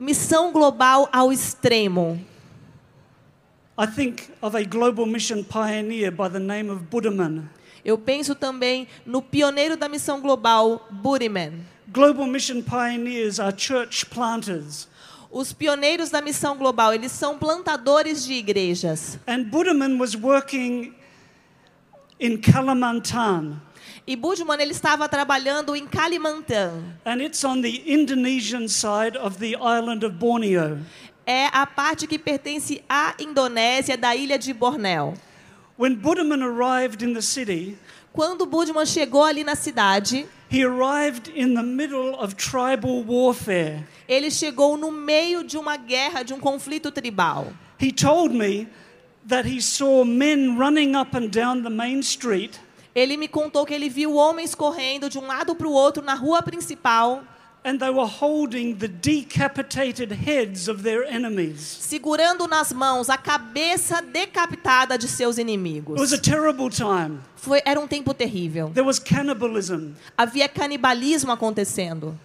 Missão 0.00 0.50
global 0.50 1.08
ao 1.12 1.32
extremo. 1.32 2.18
I 3.78 3.86
think 3.86 4.30
of 4.42 4.54
a 4.54 4.64
global 4.64 5.06
mission 5.06 5.42
pioneer 5.42 6.10
by 6.10 6.28
the 6.28 6.38
name 6.38 6.70
of 6.70 6.82
Buddhaman. 6.90 7.48
Eu 7.84 7.96
penso 7.96 8.34
também 8.34 8.86
no 9.04 9.22
pioneiro 9.22 9.76
da 9.76 9.88
missão 9.88 10.20
global, 10.20 10.86
Buriman. 10.90 11.64
Global 11.88 12.26
mission 12.26 12.62
pioneers 12.62 13.40
are 13.40 13.54
church 13.56 14.06
planters. 14.06 14.86
Os 15.30 15.52
pioneiros 15.52 16.10
da 16.10 16.20
missão 16.20 16.56
global, 16.58 16.92
eles 16.92 17.10
são 17.12 17.38
plantadores 17.38 18.24
de 18.24 18.34
igrejas. 18.34 19.18
And 19.26 19.44
Buddhaman 19.44 19.98
was 19.98 20.14
working 20.14 20.94
in 22.20 22.36
Kalimantan. 22.36 23.60
E 24.06 24.16
Budman 24.16 24.60
ele 24.60 24.72
estava 24.72 25.08
trabalhando 25.08 25.74
em 25.74 25.86
Kalimantan. 25.86 26.82
And 27.04 27.22
it's 27.22 27.42
on 27.44 27.62
the 27.62 27.82
Indonesian 27.86 28.68
side 28.68 29.16
of 29.16 29.38
the 29.38 29.54
island 29.56 30.04
of 30.04 30.16
Borneo. 30.16 30.78
É 31.26 31.46
a 31.52 31.66
parte 31.66 32.06
que 32.06 32.18
pertence 32.18 32.82
à 32.88 33.14
Indonésia, 33.18 33.96
da 33.96 34.14
ilha 34.16 34.38
de 34.38 34.52
Bornéu. 34.52 35.14
When 35.78 35.94
Buddhaman 35.94 36.42
arrived 36.42 37.02
in 37.02 37.14
the 37.14 37.22
city, 37.22 37.78
Quando 38.12 38.44
Budman 38.44 38.84
chegou 38.84 39.22
ali 39.22 39.42
na 39.42 39.54
cidade, 39.54 40.26
he 40.50 40.62
arrived 40.62 41.32
in 41.34 41.54
the 41.54 41.62
middle 41.62 42.14
of 42.16 42.34
tribal 42.34 43.02
warfare. 43.04 43.84
ele 44.06 44.30
chegou 44.30 44.76
no 44.76 44.90
meio 44.92 45.42
de 45.42 45.56
uma 45.56 45.76
guerra, 45.78 46.22
de 46.22 46.34
um 46.34 46.38
conflito 46.38 46.90
tribal. 46.90 47.52
He 47.80 47.90
told 47.90 48.34
me 48.34 48.68
that 49.26 49.48
he 49.48 49.62
saw 49.62 50.04
men 50.04 50.58
running 50.58 50.94
up 50.94 51.16
and 51.16 51.30
down 51.30 51.62
the 51.62 51.70
main 51.70 52.02
street 52.02 52.60
Ele 52.94 53.16
me 53.16 53.26
contou 53.26 53.64
que 53.64 53.72
ele 53.72 53.88
viu 53.88 54.14
homens 54.14 54.54
correndo 54.54 55.08
de 55.08 55.18
um 55.18 55.26
lado 55.26 55.54
para 55.54 55.66
o 55.66 55.72
outro 55.72 56.02
na 56.02 56.12
rua 56.14 56.42
principal, 56.42 57.22
and 57.64 57.78
they 57.78 57.90
were 57.90 58.06
holding 58.08 58.74
the 58.76 58.88
decapitated 58.88 60.10
heads 60.12 60.68
of 60.68 60.82
their 60.82 61.04
enemies. 61.04 61.60
segurando 61.60 62.46
nas 62.48 62.72
mãos 62.72 63.08
a 63.08 63.16
cabeça 63.16 64.02
decapitada 64.02 64.98
de 64.98 65.06
seus 65.08 65.38
It 65.38 65.44
was 65.44 65.48
inimigos. 65.48 66.12
a 66.12 66.18
terrible 66.18 66.68
time. 66.70 67.20
Foi, 67.36 67.60
era 67.64 67.78
um 67.80 67.86
tempo 67.86 68.12
terrível. 68.14 68.70
There 68.74 68.86
was 68.86 68.98
cannibalism. 68.98 69.92
Havia 70.16 70.48
canibalismo 70.48 71.32
acontecendo. 71.32 72.18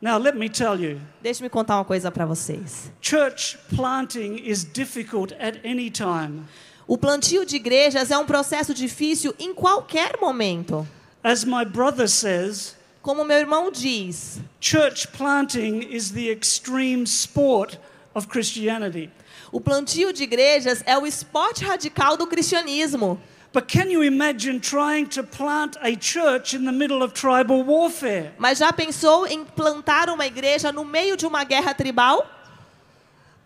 Now, 0.00 0.18
let 0.18 0.36
me 0.36 0.48
tell 0.50 0.78
you 0.78 1.00
Deixe-me 1.22 1.48
contar 1.48 1.76
uma 1.78 1.84
coisa 1.84 2.10
para 2.10 2.26
vocês. 2.26 2.90
church 3.00 3.56
planting 3.74 4.36
is 4.44 4.62
difficult 4.62 5.32
at 5.40 5.56
any 5.64 5.90
time. 5.90 6.44
O 6.86 6.96
plantio 6.98 7.44
de 7.46 7.56
igrejas 7.56 8.10
é 8.10 8.18
um 8.18 8.26
processo 8.26 8.72
difícil 8.74 9.34
em 9.38 9.52
qualquer 9.54 10.18
momento. 10.20 10.86
As 11.24 11.44
my 11.44 11.64
brother 11.64 12.08
says, 12.08 12.76
Como 13.06 13.24
meu 13.24 13.38
irmão 13.38 13.70
diz, 13.70 14.40
church 14.60 15.06
planting 15.16 15.78
is 15.94 16.10
the 16.10 16.28
extreme 16.28 17.04
sport 17.04 17.78
of 18.12 18.26
Christianity. 18.26 19.12
o 19.52 19.60
plantio 19.60 20.12
de 20.12 20.24
igrejas 20.24 20.82
é 20.84 20.98
o 20.98 21.06
esporte 21.06 21.64
radical 21.64 22.16
do 22.16 22.26
cristianismo. 22.26 23.16
But 23.52 23.68
can 23.68 23.92
you 23.92 24.02
imagine 24.02 24.58
trying 24.58 25.06
to 25.10 25.22
plant 25.22 25.76
a 25.80 25.94
church 25.96 26.56
in 26.56 26.64
the 26.64 26.72
middle 26.72 27.00
of 27.00 27.14
tribal 27.14 27.62
warfare? 27.62 28.32
Mas 28.38 28.58
já 28.58 28.72
pensou 28.72 29.24
em 29.24 29.44
plantar 29.44 30.10
uma 30.10 30.26
igreja 30.26 30.72
no 30.72 30.84
meio 30.84 31.16
de 31.16 31.26
uma 31.26 31.44
guerra 31.44 31.72
tribal? 31.74 32.28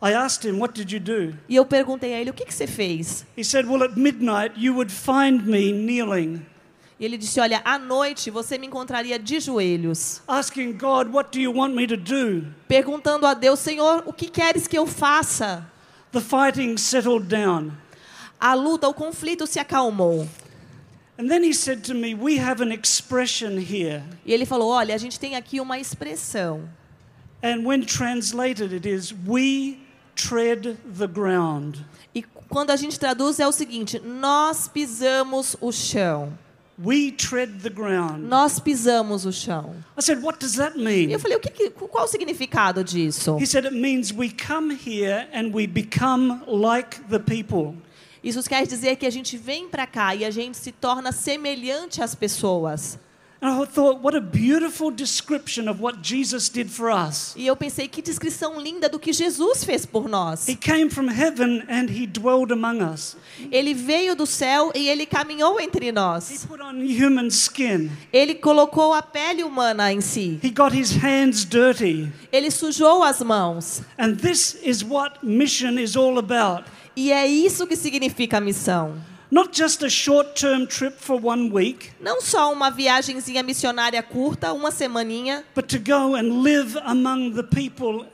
I 0.02 0.14
asked 0.14 0.48
him, 0.48 0.58
What 0.58 0.72
did 0.72 0.90
you 0.90 1.00
do? 1.00 1.36
E 1.46 1.56
eu 1.56 1.66
perguntei 1.66 2.14
a 2.14 2.18
ele: 2.18 2.30
o 2.30 2.32
que, 2.32 2.46
que 2.46 2.54
você 2.54 2.66
fez? 2.66 3.26
He 3.36 3.44
said, 3.44 3.66
Well, 3.66 3.84
at 3.84 3.94
midnight 3.94 4.54
you 4.56 4.72
would 4.72 4.90
find 4.90 5.44
me 5.44 5.70
kneeling, 5.70 6.46
E 7.00 7.04
ele 7.06 7.16
disse: 7.16 7.40
Olha, 7.40 7.62
à 7.64 7.78
noite 7.78 8.30
você 8.30 8.58
me 8.58 8.66
encontraria 8.66 9.18
de 9.18 9.40
joelhos, 9.40 10.20
asking 10.28 10.72
God, 10.76 11.08
What 11.08 11.30
do 11.32 11.40
you 11.42 11.50
want 11.50 11.74
me 11.74 11.86
to 11.86 11.96
do? 11.96 12.46
perguntando 12.68 13.26
a 13.26 13.32
Deus: 13.32 13.58
Senhor, 13.58 14.02
o 14.04 14.12
que 14.12 14.28
queres 14.28 14.66
que 14.66 14.76
eu 14.76 14.86
faça? 14.86 15.66
The 16.12 16.20
fighting 16.20 16.76
settled 16.76 17.26
down. 17.26 17.72
A 18.38 18.52
luta, 18.52 18.86
o 18.86 18.92
conflito 18.92 19.46
se 19.46 19.58
acalmou. 19.58 20.28
And 21.18 21.28
then 21.28 21.42
he 21.42 21.54
said 21.54 21.82
to 21.84 21.94
me, 21.94 22.14
We 22.14 22.38
have 22.38 22.62
an 22.62 22.70
expression 22.72 23.58
here. 23.58 24.02
E 24.26 24.32
ele 24.34 24.44
falou: 24.44 24.68
Olha, 24.68 24.94
a 24.94 24.98
gente 24.98 25.18
tem 25.18 25.36
aqui 25.36 25.58
uma 25.58 25.78
expressão. 25.78 26.68
And 27.42 27.66
when 27.66 27.80
translated, 27.86 28.74
it 28.74 28.86
is, 28.86 29.14
We 29.26 29.78
tread 30.14 30.76
the 30.98 31.06
ground. 31.06 31.78
E 32.14 32.22
quando 32.22 32.70
a 32.70 32.76
gente 32.76 33.00
traduz 33.00 33.40
é 33.40 33.48
o 33.48 33.52
seguinte: 33.52 33.98
nós 34.00 34.68
pisamos 34.68 35.56
o 35.62 35.72
chão. 35.72 36.36
We 36.82 37.12
tread 37.12 37.60
the 37.62 37.68
ground. 37.68 38.26
Nós 38.26 38.58
pisamos 38.58 39.26
o 39.26 39.32
chão. 39.32 39.74
I 39.98 40.02
said, 40.02 40.22
What 40.22 40.38
does 40.38 40.54
that 40.56 40.78
mean? 40.78 41.10
eu 41.10 41.18
falei: 41.20 41.36
o 41.36 41.40
que- 41.40 41.70
qual 41.70 42.04
o 42.04 42.08
significado 42.08 42.82
disso? 42.82 43.36
He 43.38 43.46
said, 43.46 43.66
It 43.66 43.74
means 43.76 44.12
we 44.12 44.30
come 44.30 44.72
here 44.74 45.28
and 45.34 45.50
we 45.52 45.66
become 45.66 46.42
like 46.46 47.00
the 47.10 47.18
people. 47.18 47.74
Isso 48.24 48.42
quer 48.48 48.66
dizer 48.66 48.96
que 48.96 49.06
a 49.06 49.10
gente 49.10 49.36
vem 49.36 49.68
para 49.68 49.86
cá 49.86 50.14
e 50.14 50.24
a 50.24 50.30
gente 50.30 50.56
se 50.56 50.72
torna 50.72 51.10
semelhante 51.12 52.02
às 52.02 52.14
pessoas. 52.14 52.98
And 53.42 53.62
I 53.62 53.64
thought, 53.64 54.02
what 54.02 54.14
a 54.14 54.20
beautiful 54.20 54.90
description 54.90 55.66
of 55.66 55.80
what 55.80 56.02
Jesus 56.02 56.50
did 56.50 56.68
for 56.68 56.90
us. 56.90 57.32
E 57.34 57.46
eu 57.46 57.56
pensei 57.56 57.88
que 57.88 58.02
descrição 58.02 58.60
linda 58.60 58.86
do 58.86 58.98
que 58.98 59.14
Jesus 59.14 59.64
fez 59.64 59.86
por 59.86 60.10
nós. 60.10 60.46
He 60.46 60.54
came 60.54 60.90
from 60.90 61.08
heaven 61.08 61.64
and 61.66 61.88
he 61.88 62.06
dwelled 62.06 62.52
among 62.52 62.82
us. 62.82 63.16
Ele 63.50 63.72
veio 63.72 64.14
do 64.14 64.26
céu 64.26 64.70
e 64.74 64.90
ele 64.90 65.06
caminhou 65.06 65.58
entre 65.58 65.86
He 65.86 65.92
nós. 65.92 66.44
put 66.46 66.60
on 66.60 66.82
human 66.82 67.28
skin. 67.28 67.90
Ele 68.12 68.34
colocou 68.34 68.92
a 68.92 69.00
pele 69.00 69.42
humana 69.42 69.90
em 69.90 70.02
si. 70.02 70.38
He 70.42 70.50
got 70.50 70.74
his 70.74 70.92
hands 71.02 71.46
dirty. 71.46 72.12
Ele 72.30 72.50
sujou 72.50 73.02
as 73.02 73.22
mãos. 73.22 73.80
And 73.98 74.16
this 74.16 74.58
is 74.62 74.84
what 74.84 75.24
mission 75.24 75.78
is 75.78 75.96
all 75.96 76.18
about. 76.18 76.64
E 76.94 77.10
é 77.10 77.26
isso 77.26 77.66
que 77.66 77.76
significa 77.76 78.36
a 78.36 78.40
missão. 78.42 78.96
Not 79.30 79.52
just 79.56 79.82
a 79.84 79.88
short 79.88 80.34
term 80.34 80.66
trip 80.66 80.96
for 80.98 81.20
one 81.24 81.52
week, 81.52 81.90
Não 82.00 82.20
só 82.20 82.52
uma 82.52 82.68
viagenzinha 82.70 83.42
missionária 83.44 84.02
curta, 84.02 84.52
uma 84.52 84.72
semaninha, 84.72 85.44
but 85.54 85.66
to 85.68 85.78
go 85.78 86.16
and 86.16 86.42
live 86.42 86.76
among 86.84 87.34
the 87.34 87.44
people. 87.44 88.06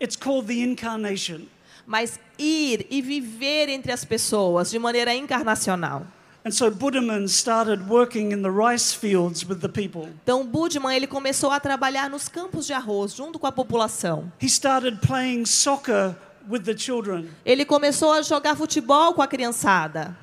It's 0.00 0.16
called 0.16 0.46
the 0.46 0.62
incarnation. 0.62 1.48
mas 1.84 2.18
ir 2.38 2.86
e 2.90 3.02
viver 3.02 3.68
entre 3.68 3.90
as 3.90 4.04
pessoas 4.04 4.70
de 4.70 4.78
maneira 4.78 5.12
encarnacional. 5.14 6.06
And 6.44 6.50
so 6.52 6.70
Buddhaman 6.70 7.26
started 7.28 7.88
working 7.88 8.32
in 8.32 8.42
the 8.42 8.50
rice 8.50 8.92
fields 8.94 9.44
with 9.44 9.58
the 9.60 9.68
people. 9.68 10.08
Então, 10.22 10.44
Budman 10.44 10.94
ele 10.94 11.06
começou 11.06 11.50
a 11.50 11.58
trabalhar 11.60 12.08
nos 12.10 12.28
campos 12.28 12.66
de 12.66 12.72
arroz 12.72 13.14
junto 13.14 13.38
com 13.38 13.46
a 13.48 13.52
população. 13.52 14.32
He 14.40 14.46
started 14.46 14.98
playing 15.06 15.44
soccer 15.44 16.14
with 16.48 16.60
the 16.62 16.76
children. 16.76 17.28
Ele 17.44 17.64
começou 17.64 18.12
a 18.12 18.22
jogar 18.22 18.56
futebol 18.56 19.12
com 19.14 19.22
a 19.22 19.26
criançada. 19.28 20.16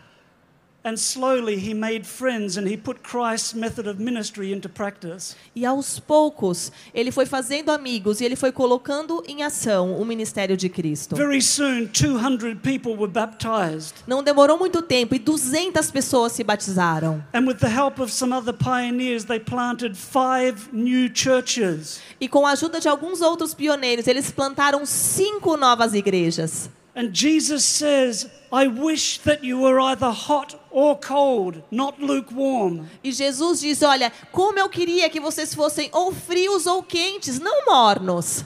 E 5.56 5.66
aos 5.66 6.00
poucos, 6.00 6.72
ele 6.94 7.12
foi 7.12 7.26
fazendo 7.26 7.70
amigos 7.70 8.22
e 8.22 8.26
ele 8.26 8.38
foi 8.38 8.52
colocando 8.52 9.22
em 9.28 9.44
ação 9.44 10.00
o 10.00 10.06
ministério 10.06 10.56
de 10.56 10.70
Cristo. 10.70 11.18
Very 11.18 11.42
soon, 11.42 11.86
200 11.88 12.58
people 12.62 12.94
were 12.94 13.12
baptized. 13.12 13.96
Não 14.08 14.24
demorou 14.24 14.58
muito 14.58 14.82
tempo 14.82 15.14
e 15.14 15.20
200 15.20 15.92
pessoas 15.92 16.32
se 16.32 16.46
batizaram. 16.46 17.22
And 17.34 17.46
with 17.46 17.58
the 17.58 17.68
help 17.68 18.00
of 18.00 18.12
some 18.12 18.34
other 18.34 18.54
pioneers, 18.54 19.26
they 19.26 19.40
planted 19.40 19.98
five 19.98 20.70
new 20.72 21.12
churches. 21.14 22.00
E 22.22 22.30
com 22.30 22.48
a 22.48 22.52
ajuda 22.52 22.80
de 22.80 22.88
alguns 22.88 23.20
outros 23.22 23.54
pioneiros, 23.54 24.08
eles 24.08 24.32
plantaram 24.32 24.86
cinco 24.86 25.58
novas 25.58 25.94
igrejas. 25.94 26.70
And 26.96 27.12
Jesus 27.14 27.64
says, 27.64 28.28
I 28.52 28.68
wish 28.68 29.20
that 29.20 29.44
you 29.44 29.60
were 29.62 29.80
either 29.80 30.10
hot 30.12 30.56
or 30.72 30.98
cold, 31.00 31.62
not 31.72 32.02
lukewarm. 32.02 32.88
E 33.04 33.12
Jesus 33.12 33.62
diz: 33.62 33.82
Olha, 33.84 34.12
como 34.32 34.58
eu 34.60 34.68
queria 34.68 35.10
que 35.10 35.20
vocês 35.20 35.54
fossem 35.54 35.90
ou 35.94 36.12
frios 36.14 36.66
ou 36.66 36.82
quentes, 36.84 37.40
não 37.40 37.66
mornos. 37.66 38.44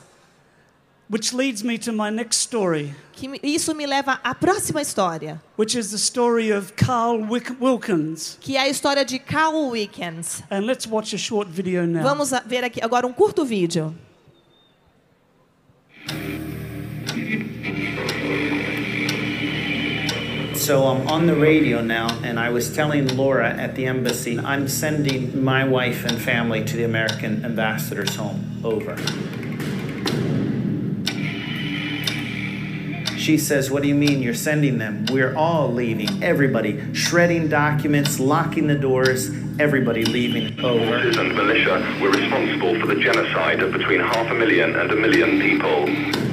Which 1.10 1.36
leads 1.36 1.62
me 1.62 1.78
to 1.80 1.92
my 1.94 2.10
next 2.10 2.40
story, 2.40 2.94
Que 3.14 3.30
isso 3.44 3.74
me 3.76 3.86
leva 3.86 4.20
à 4.24 4.34
próxima 4.34 4.82
história, 4.82 5.40
which 5.58 5.78
is 5.78 5.92
the 5.92 5.98
story 5.98 6.52
of 6.52 6.74
Carl 6.74 7.20
Wilkins. 7.62 8.38
que 8.42 8.58
é 8.58 8.62
a 8.62 8.70
história 8.70 9.06
de 9.06 9.20
Carl 9.20 9.70
Wickens. 9.70 10.42
And 10.50 10.62
let's 10.62 10.88
watch 10.88 11.14
a 11.14 11.18
short 11.18 11.50
video 11.52 11.86
now. 11.86 12.02
Vamos 12.04 12.32
ver 12.46 12.64
aqui 12.64 12.82
agora 12.84 13.06
um 13.06 13.14
curto 13.14 13.46
vídeo. 13.46 13.94
So 20.63 20.86
I'm 20.86 21.06
on 21.10 21.28
the 21.28 21.36
radio 21.36 21.82
now, 21.82 22.08
and 22.23 22.39
I 22.39 22.49
was 22.49 22.73
telling 22.73 23.17
Laura 23.17 23.49
at 23.49 23.76
the 23.76 23.86
embassy, 23.86 24.39
I'm 24.39 24.69
sending 24.69 25.43
my 25.43 25.65
wife 25.65 26.06
and 26.06 26.17
family 26.17 26.63
to 26.63 26.78
the 26.78 26.86
American 26.86 27.43
ambassador's 27.43 28.15
home. 28.15 28.62
Over. 28.63 28.95
She 33.17 33.38
says, 33.38 33.69
What 33.69 33.82
do 33.84 33.89
you 33.89 33.95
mean 33.95 34.23
you're 34.23 34.34
sending 34.34 34.78
them? 34.78 35.06
We're 35.12 35.36
all 35.36 35.69
leaving. 35.69 36.23
Everybody. 36.23 36.93
Shredding 36.93 37.49
documents, 37.49 38.21
locking 38.21 38.67
the 38.67 38.76
doors, 38.76 39.32
everybody 39.60 40.06
leaving. 40.06 40.58
Over. 40.63 40.95
and 40.95 41.36
militia 41.36 41.99
were 42.02 42.12
responsible 42.12 42.80
for 42.80 42.88
the 42.88 42.95
genocide 42.95 43.62
of 43.62 43.73
between 43.73 43.99
half 43.99 44.32
a 44.32 44.34
million 44.34 44.78
and 44.78 44.89
a 44.89 44.95
million 44.95 45.41
people. 45.41 46.33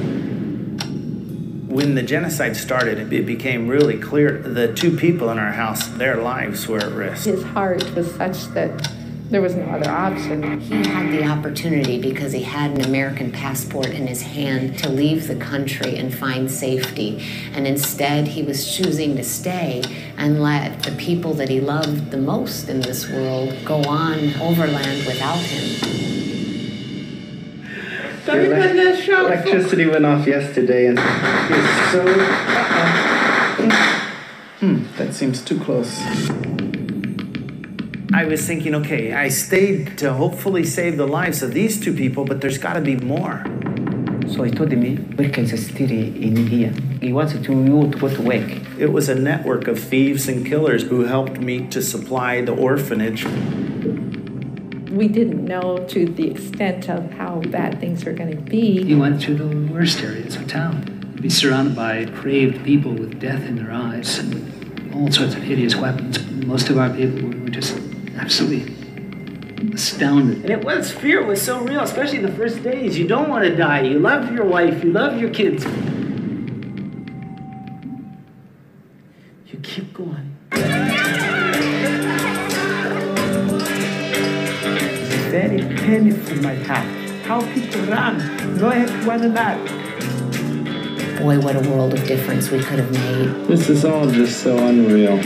When 1.71 1.95
the 1.95 2.03
genocide 2.03 2.57
started, 2.57 3.13
it 3.13 3.27
became 3.27 3.69
really 3.69 3.97
clear 3.97 4.39
the 4.39 4.75
two 4.75 4.97
people 4.97 5.31
in 5.31 5.39
our 5.39 5.53
house, 5.53 5.87
their 5.87 6.17
lives 6.17 6.67
were 6.67 6.81
at 6.81 6.91
risk. 6.91 7.27
His 7.27 7.45
heart 7.45 7.95
was 7.95 8.13
such 8.13 8.47
that 8.55 8.91
there 9.31 9.41
was 9.41 9.55
no 9.55 9.67
other 9.67 9.89
option. 9.89 10.59
He 10.59 10.85
had 10.85 11.13
the 11.13 11.25
opportunity 11.25 12.01
because 12.03 12.33
he 12.33 12.43
had 12.43 12.73
an 12.73 12.81
American 12.81 13.31
passport 13.31 13.87
in 13.87 14.09
his 14.09 14.21
hand 14.21 14.81
to 14.81 14.89
leave 14.89 15.29
the 15.29 15.37
country 15.37 15.97
and 15.97 16.13
find 16.13 16.51
safety. 16.51 17.25
And 17.55 17.69
instead, 17.69 18.27
he 18.27 18.43
was 18.43 18.77
choosing 18.77 19.15
to 19.15 19.23
stay 19.23 19.85
and 20.17 20.43
let 20.43 20.83
the 20.83 20.93
people 20.97 21.35
that 21.35 21.49
he 21.49 21.61
loved 21.61 22.11
the 22.11 22.19
most 22.19 22.69
in 22.69 22.81
this 22.81 23.09
world 23.09 23.57
go 23.65 23.81
on 23.85 24.35
overland 24.41 25.07
without 25.07 25.39
him. 25.39 26.40
The 28.31 28.37
elec- 28.37 29.09
electricity 29.09 29.87
went 29.87 30.07
off 30.07 30.27
yesterday, 30.27 30.87
and 30.87 30.99
it's 30.99 31.93
so. 31.93 32.03
Hmm, 34.61 34.85
that 34.99 35.13
seems 35.15 35.43
too 35.43 35.59
close. 35.59 35.99
I 38.13 38.25
was 38.25 38.47
thinking, 38.47 38.75
okay, 38.77 39.15
I 39.15 39.29
stayed 39.29 39.99
to 39.99 40.13
hopefully 40.13 40.65
save 40.65 40.97
the 40.97 41.07
lives 41.07 41.43
of 41.43 41.55
these 41.55 41.81
two 41.81 41.93
people, 41.93 42.25
but 42.25 42.41
there's 42.41 42.59
got 42.59 42.75
to 42.75 42.81
be 42.81 42.97
more. 42.97 43.45
So 44.29 44.45
he 44.45 44.51
told 44.53 44.71
me, 44.71 44.97
work 45.19 45.39
in 45.39 45.47
the 45.47 45.57
city 45.57 46.09
in 46.23 46.37
India. 46.37 46.73
He 47.01 47.13
wanted 47.13 47.43
to 47.45 47.53
you 47.53 47.91
to 47.91 47.99
go 47.99 48.09
to 48.15 48.23
work. 48.23 48.51
It 48.79 48.93
was 48.93 49.09
a 49.09 49.15
network 49.15 49.67
of 49.67 49.79
thieves 49.81 50.29
and 50.29 50.47
killers 50.47 50.85
who 50.85 51.03
helped 51.03 51.41
me 51.41 51.67
to 51.69 51.83
supply 51.83 52.41
the 52.43 52.55
orphanage. 52.55 53.27
We 54.91 55.07
didn't 55.07 55.45
know 55.45 55.79
to 55.91 56.05
the 56.05 56.29
extent 56.29 56.89
of 56.89 57.13
how 57.13 57.41
bad 57.43 57.79
things 57.79 58.05
were 58.05 58.13
going 58.13 58.31
to 58.35 58.43
be. 58.43 58.83
He 58.85 58.97
went 58.97 59.23
through 59.23 59.37
the 59.37 59.73
worst 59.73 60.03
areas 60.03 60.35
of 60.35 60.49
town. 60.49 60.83
He'd 61.15 61.23
be 61.23 61.31
surrounded 61.31 61.77
by 61.77 62.07
depraved 62.07 62.65
people 62.65 62.93
with 62.93 63.21
death 63.21 63.45
in 63.45 63.55
their 63.55 63.71
eyes 63.71 64.19
and 64.19 64.93
all 64.93 65.13
sorts 65.13 65.35
of 65.35 65.43
hideous 65.43 65.77
weapons. 65.77 66.21
Most 66.45 66.71
of 66.71 66.79
our 66.79 66.91
people 66.91 67.29
were 67.29 67.51
just 67.51 67.79
absolutely 68.17 68.75
astounded. 69.73 70.39
And 70.39 70.51
it 70.51 70.65
was, 70.65 70.91
fear 70.91 71.25
was 71.25 71.41
so 71.41 71.61
real, 71.61 71.83
especially 71.83 72.19
the 72.19 72.33
first 72.33 72.63
days. 72.65 72.99
You 72.99 73.07
don't 73.07 73.29
want 73.29 73.45
to 73.45 73.55
die. 73.55 73.83
You 73.83 74.01
love 74.01 74.33
your 74.33 74.45
wife, 74.45 74.83
you 74.83 74.91
love 74.91 75.21
your 75.21 75.31
kids. 75.31 75.65
You 79.47 79.61
keep 79.63 79.93
going. 79.93 80.37
Very 85.71 86.11
painful, 86.11 86.43
my 86.43 86.55
heart. 86.57 86.87
How 87.25 87.41
people 87.55 87.83
run, 87.83 88.57
no 88.57 88.71
at 88.71 89.07
one 89.07 89.23
another. 89.23 89.63
Boy, 91.21 91.39
what 91.39 91.55
a 91.55 91.71
world 91.71 91.95
of 91.95 92.05
difference 92.07 92.51
we 92.51 92.59
could 92.59 92.81
have 92.81 92.91
made. 92.91 93.47
This 93.47 93.69
is 93.69 93.85
all 93.85 94.09
just 94.11 94.43
so 94.43 94.59
unreal. 94.67 95.21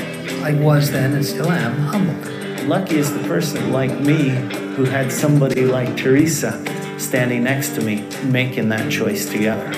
I 0.44 0.52
was 0.54 0.90
then 0.90 1.14
and 1.14 1.24
still 1.24 1.50
am 1.50 1.78
humbled. 1.78 2.66
Lucky 2.66 2.96
is 2.96 3.12
the 3.12 3.26
person 3.26 3.72
like 3.72 3.98
me 4.00 4.30
who 4.76 4.84
had 4.84 5.10
somebody 5.10 5.64
like 5.64 5.96
Teresa 5.96 6.62
standing 6.98 7.44
next 7.44 7.74
to 7.76 7.80
me 7.80 8.06
making 8.24 8.68
that 8.68 8.90
choice 8.90 9.26
together. 9.30 9.72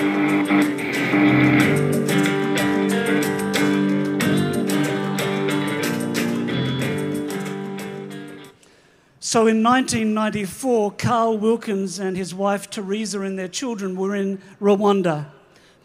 So 9.27 9.49
in 9.49 9.61
1994, 9.61 10.91
Carl 10.91 11.37
Wilkins 11.37 11.99
and 11.99 12.15
his 12.15 12.33
wife 12.33 12.69
Teresa 12.69 13.19
and 13.19 13.37
their 13.37 13.49
children 13.49 13.97
were 13.97 14.15
in 14.15 14.39
Rwanda. 14.57 15.25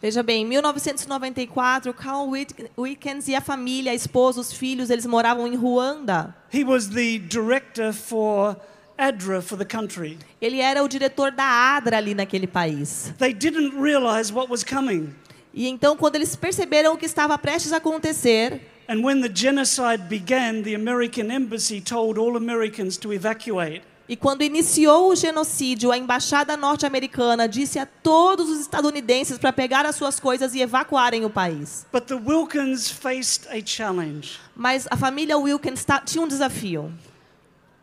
Veja 0.01 0.23
bem, 0.23 0.43
em 0.43 0.47
1994, 0.47 1.93
Carl 1.93 2.31
Wilkins 2.77 3.27
e 3.27 3.35
a 3.35 3.41
família, 3.41 3.91
a 3.91 3.93
esposa, 3.95 4.39
os 4.39 4.53
filhos, 4.53 4.89
eles 4.89 5.05
moravam 5.05 5.45
em 5.45 5.57
Ruanda. 5.57 6.33
He 6.53 6.63
was 6.63 6.87
the 6.87 7.19
director 7.19 7.91
for 7.91 8.55
ADRA 8.97 9.41
for 9.41 9.57
the 9.57 9.65
country. 9.65 10.17
Ele 10.41 10.61
era 10.61 10.81
o 10.81 10.87
diretor 10.87 11.29
da 11.29 11.43
ADRA 11.43 11.97
ali 11.97 12.15
naquele 12.15 12.47
país. 12.47 13.13
They 13.17 13.33
didn't 13.33 13.77
realize 13.77 14.31
what 14.31 14.49
was 14.49 14.63
coming. 14.63 15.13
E 15.53 15.67
então, 15.67 15.97
quando 15.97 16.15
eles 16.15 16.33
perceberam 16.33 16.93
o 16.93 16.97
que 16.97 17.05
estava 17.05 17.37
prestes 17.37 17.73
a 17.73 17.77
acontecer, 17.77 18.61
And 18.87 19.03
when 19.03 19.21
the 19.21 19.29
genocide 19.29 20.09
began, 20.09 20.63
the 20.63 20.75
American 20.75 21.31
embassy 21.31 21.79
told 21.81 22.17
all 22.17 22.35
Americans 22.35 22.97
to 22.97 23.13
evacuate. 23.13 23.81
e 24.09 24.17
quando 24.17 24.41
iniciou 24.41 25.11
o 25.11 25.15
genocídio, 25.15 25.89
a 25.91 25.97
embaixada 25.97 26.57
norte-americana 26.57 27.47
disse 27.47 27.79
a 27.79 27.85
todos 27.85 28.49
os 28.49 28.59
estadunidenses 28.59 29.37
para 29.37 29.53
pegar 29.53 29.85
as 29.85 29.95
suas 29.95 30.19
coisas 30.19 30.53
e 30.53 30.61
evacuarem 30.61 31.23
o 31.23 31.29
país. 31.29 31.85
But 31.91 32.07
the 32.07 32.15
Wilkins 32.15 32.91
faced 32.91 33.47
a 33.49 33.61
challenge. 33.65 34.39
Mas 34.53 34.85
a 34.91 34.97
família 34.97 35.37
Wilkins 35.37 35.85
tinha 36.05 36.21
um 36.21 36.27
desafio. 36.27 36.91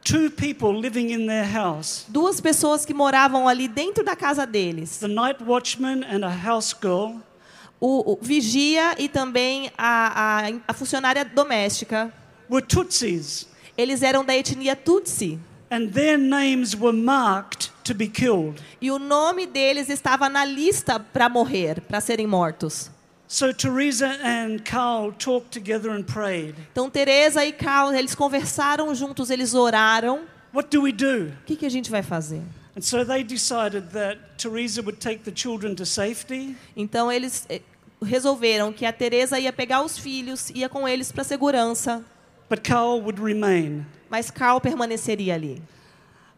Two 0.04 0.30
people 0.30 0.78
living 0.78 1.10
in 1.12 1.26
their 1.26 1.44
house, 1.44 2.04
Duas 2.08 2.40
pessoas 2.40 2.84
que 2.86 2.94
moravam 2.94 3.46
ali 3.46 3.68
dentro 3.68 4.02
da 4.04 4.14
casa 4.16 4.46
deles. 4.46 4.98
the 4.98 5.08
night 5.08 5.42
watchman 5.42 6.02
and 6.04 6.24
a 6.24 6.30
house 6.30 6.74
girl, 6.74 7.16
O, 7.80 8.12
o 8.12 8.18
vigia 8.20 8.94
e 8.98 9.08
também 9.08 9.70
a, 9.78 10.46
a, 10.46 10.52
a 10.68 10.72
funcionária 10.74 11.24
doméstica. 11.24 12.12
were 12.50 12.64
Tutsis, 12.66 13.46
Eles 13.76 14.02
eram 14.02 14.24
da 14.24 14.34
etnia 14.36 14.76
Tutsi. 14.76 15.38
and 15.70 15.88
their 15.92 16.18
names 16.18 16.74
were 16.74 16.92
marked 16.96 17.70
to 17.84 17.94
be 17.94 18.08
killed. 18.08 18.60
E 18.80 18.90
o 18.90 18.98
nome 18.98 19.46
deles 19.46 19.88
estava 19.88 20.28
na 20.28 20.44
lista 20.44 20.98
para 20.98 21.28
morrer, 21.28 21.80
para 21.82 22.00
serem 22.00 22.26
mortos. 22.26 22.90
So 23.28 23.54
Teresa 23.54 24.08
and 24.24 24.58
Carl 24.64 25.12
talked 25.12 25.50
together 25.52 25.92
and 25.92 26.02
prayed. 26.02 26.56
Então 26.72 26.90
Teresa 26.90 27.44
e 27.46 27.52
Carl, 27.52 27.94
eles 27.94 28.14
conversaram 28.16 28.92
juntos, 28.94 29.30
eles 29.30 29.54
oraram. 29.54 30.22
What 30.52 30.68
do 30.76 30.82
we 30.82 30.90
do? 30.92 31.28
O 31.28 31.44
que, 31.46 31.54
que 31.54 31.64
a 31.64 31.70
gente 31.70 31.88
vai 31.90 32.02
fazer? 32.02 32.42
And 32.76 32.80
so 32.82 33.04
they 33.04 33.22
decided 33.22 33.90
that 33.92 34.18
Teresa 34.36 34.80
would 34.82 34.98
take 34.98 35.18
the 35.22 35.32
children 35.32 35.76
to 35.76 35.86
safety, 35.86 36.56
Então 36.76 37.10
eles 37.10 37.46
eh, 37.48 37.60
resolveram 38.02 38.72
que 38.72 38.86
a 38.86 38.92
Teresa 38.92 39.38
ia 39.38 39.52
pegar 39.52 39.82
os 39.82 39.98
filhos, 39.98 40.50
ia 40.50 40.68
com 40.68 40.88
eles 40.88 41.12
para 41.12 41.24
segurança, 41.24 42.04
but 42.48 42.60
Carl 42.62 43.00
would 43.00 43.20
remain. 43.20 43.84
mas 44.08 44.30
Carl 44.30 44.60
permaneceria 44.60 45.34
ali. 45.34 45.62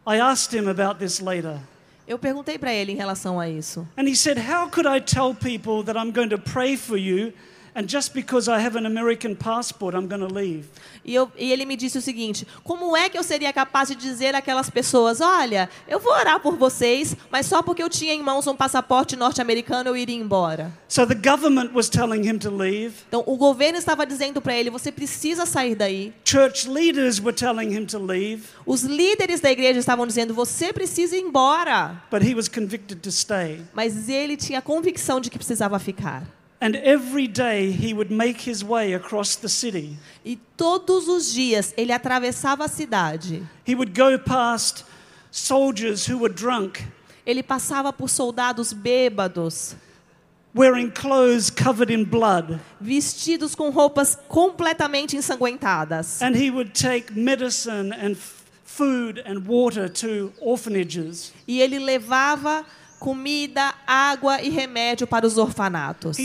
I 0.05 0.19
asked 0.19 0.53
him 0.57 0.67
about 0.69 0.99
this 0.99 1.19
later. 1.19 1.59
Eu 2.05 2.19
perguntei 2.19 2.59
para 2.59 2.73
ele 2.73 2.91
em 2.91 2.95
relação 2.95 3.39
a 3.39 3.47
isso. 3.47 3.87
And 3.97 4.03
he 4.07 4.15
said, 4.15 4.37
How 4.37 4.69
could 4.69 4.87
I 4.87 4.99
tell 4.99 5.33
people 5.33 5.83
that 5.85 5.97
I'm 5.97 6.11
going 6.11 6.29
to 6.29 6.37
pray 6.37 6.75
for 6.75 6.97
you 6.97 7.31
and 7.75 7.83
just 7.87 8.13
because 8.13 8.49
I 8.49 8.59
have 8.63 8.77
an 8.77 8.85
American 8.85 9.35
passport, 9.35 9.95
I'm 9.95 10.07
going 10.07 10.27
to 10.27 10.33
leave? 10.33 10.65
E, 11.05 11.13
eu- 11.15 11.31
e 11.37 11.51
ele 11.51 11.65
me 11.65 11.75
disse 11.75 11.97
o 11.97 12.01
seguinte: 12.01 12.47
como 12.63 12.95
é 12.95 13.09
que 13.09 13.17
eu 13.17 13.23
seria 13.23 13.51
capaz 13.51 13.89
de 13.89 13.95
dizer 13.95 14.35
àquelas 14.35 14.69
pessoas: 14.69 15.21
olha, 15.21 15.69
eu 15.87 15.99
vou 15.99 16.13
orar 16.13 16.39
por 16.39 16.55
vocês, 16.55 17.15
mas 17.31 17.45
só 17.45 17.61
porque 17.61 17.81
eu 17.83 17.89
tinha 17.89 18.13
em 18.13 18.21
mãos 18.21 18.47
um 18.47 18.55
passaporte 18.55 19.15
norte-americano 19.15 19.89
eu 19.89 19.97
iria 19.97 20.15
embora? 20.15 20.71
So 20.87 21.05
the 21.07 21.15
government 21.15 21.71
was 21.73 21.89
telling 21.89 22.27
him 22.27 22.37
to 22.39 22.49
leave. 22.55 22.93
Então 23.07 23.23
o 23.25 23.35
governo 23.37 23.77
estava 23.77 24.05
dizendo 24.05 24.41
para 24.41 24.55
ele: 24.55 24.69
você 24.69 24.91
precisa 24.91 25.45
sair 25.45 25.75
daí. 25.75 26.13
Church 26.23 26.69
leaders 26.69 27.19
were 27.19 27.33
telling 27.35 27.73
him 27.75 27.85
to 27.85 27.99
leave, 27.99 28.43
Os 28.65 28.83
líderes 28.83 29.39
da 29.39 29.51
igreja 29.51 29.79
estavam 29.79 30.05
dizendo: 30.07 30.33
você 30.33 30.71
precisa 30.71 31.15
ir 31.17 31.21
embora. 31.21 32.01
but 32.11 32.21
he 32.21 32.33
was 32.35 32.47
convicted 32.47 32.99
to 33.01 33.11
stay. 33.11 33.61
Mas 33.73 34.07
ele 34.09 34.37
tinha 34.37 34.59
a 34.59 34.61
convicção 34.61 35.19
de 35.19 35.29
que 35.29 35.37
precisava 35.37 35.77
ficar. 35.79 36.23
And 36.63 36.77
every 36.77 37.27
day 37.27 37.71
he 37.71 37.93
would 37.93 38.09
make 38.09 38.39
his 38.49 38.63
way 38.63 38.93
across 38.93 39.35
the 39.35 39.49
city. 39.49 39.97
E 40.23 40.37
todos 40.55 41.09
os 41.09 41.33
dias 41.33 41.73
ele 41.75 41.91
atravessava 41.91 42.63
a 42.63 42.67
cidade. 42.69 43.45
He 43.67 43.75
would 43.75 43.93
go 43.93 44.17
past 44.17 44.85
soldiers 45.29 46.05
who 46.09 46.19
were 46.19 46.33
drunk, 46.33 46.79
Ele 47.25 47.43
passava 47.43 47.91
por 47.91 48.09
soldados 48.09 48.71
bêbados, 48.71 49.75
wearing 50.55 50.89
clothes 50.89 51.49
covered 51.49 51.91
in 51.91 52.05
blood. 52.05 52.59
vestidos 52.79 53.55
com 53.55 53.69
roupas 53.69 54.17
completamente 54.29 55.17
ensanguentadas. 55.17 56.21
And 56.21 56.33
he 56.33 56.49
would 56.49 56.73
take 56.73 57.11
medicine 57.13 57.91
and 57.91 58.15
food 58.63 59.21
and 59.25 59.45
water 59.45 59.89
to 59.89 60.31
orphanages. 60.39 61.33
E 61.45 61.59
ele 61.61 61.79
levava 61.79 62.65
comida, 63.03 63.73
água 63.85 64.41
e 64.41 64.49
remédio 64.49 65.05
para 65.05 65.27
os 65.27 65.37
orfanatos. 65.37 66.17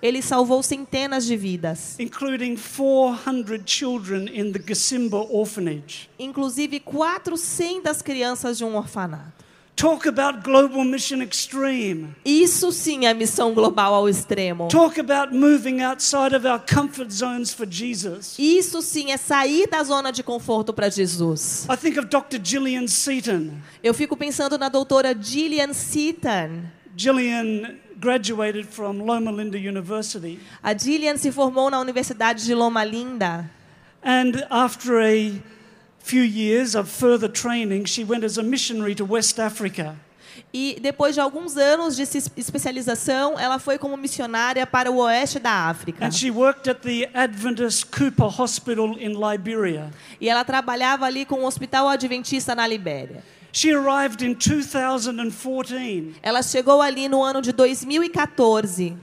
Ele 0.00 0.22
salvou 0.22 0.62
centenas 0.62 1.26
de 1.26 1.36
vidas, 1.36 2.00
including 2.00 2.56
400 2.56 3.60
children 3.66 4.30
in 4.32 4.50
the 4.50 4.58
Gasimba 4.58 5.18
orphanage. 5.28 6.08
inclusive 6.18 6.80
400 6.80 8.00
crianças 8.00 8.56
de 8.56 8.64
um 8.64 8.76
orfanato. 8.76 9.37
Talk 9.78 10.08
about 10.08 10.42
global 10.42 10.84
mission 10.84 11.22
extreme. 11.22 12.08
Isso 12.24 12.72
sim 12.72 13.06
é 13.06 13.14
missão 13.14 13.54
global 13.54 13.94
ao 13.94 14.08
extremo. 14.08 14.66
Talk 14.66 14.98
about 14.98 15.32
moving 15.32 15.82
outside 15.82 16.34
of 16.34 16.44
our 16.48 16.58
comfort 16.58 17.12
zones 17.12 17.54
for 17.54 17.64
Jesus. 17.64 18.34
Isso 18.40 18.82
sim 18.82 19.12
é 19.12 19.16
sair 19.16 19.68
da 19.68 19.84
zona 19.84 20.10
de 20.10 20.24
conforto 20.24 20.74
para 20.74 20.90
Jesus. 20.90 21.64
I 21.70 21.76
think 21.76 21.96
of 21.96 22.08
Dr. 22.08 22.40
Gillian 22.42 22.88
Seaton. 22.88 23.52
Eu 23.80 23.94
fico 23.94 24.16
pensando 24.16 24.58
na 24.58 24.68
doutora 24.68 25.14
Gillian 25.16 25.72
Seaton. 25.72 26.64
Gillian 26.96 27.78
graduated 28.00 28.66
from 28.66 29.04
Loma 29.04 29.30
Linda 29.30 29.56
University. 29.56 30.40
A 30.60 30.76
Gillian 30.76 31.16
se 31.16 31.30
formou 31.30 31.70
na 31.70 31.78
Universidade 31.78 32.44
de 32.44 32.52
Loma 32.52 32.82
Linda. 32.82 33.48
And 34.02 34.44
after 34.50 34.98
a 35.00 35.40
few 36.00 36.24
years 36.24 36.74
of 36.74 36.90
further 36.90 37.28
training, 37.28 37.86
she 37.86 38.04
went 38.04 38.24
as 38.24 38.38
a 38.38 38.42
missionary 38.42 38.94
to 38.94 39.04
West 39.04 39.38
Africa. 39.38 39.96
E 40.52 40.78
depois 40.80 41.14
de 41.14 41.20
alguns 41.20 41.56
anos 41.56 41.96
de 41.96 42.02
especialização, 42.02 43.38
ela 43.38 43.58
foi 43.58 43.76
como 43.76 43.96
missionária 43.96 44.66
para 44.66 44.90
o 44.90 44.98
oeste 44.98 45.38
da 45.38 45.68
África. 45.68 46.06
And 46.06 46.10
she 46.10 46.30
worked 46.30 46.70
at 46.70 46.80
the 46.80 47.10
in 48.98 49.14
Liberia. 49.14 49.90
E 50.20 50.28
ela 50.28 50.44
trabalhava 50.44 51.06
ali 51.06 51.24
com 51.24 51.40
o 51.40 51.44
Hospital 51.44 51.88
Adventista 51.88 52.54
na 52.54 52.66
Libéria. 52.66 53.22
She 53.52 53.72
arrived 53.72 54.24
in 54.24 54.34
2014. 54.34 56.14
Ela 56.22 56.42
chegou 56.42 56.80
ali 56.80 57.08
no 57.08 57.22
ano 57.22 57.42
de 57.42 57.52
2014. 57.52 58.96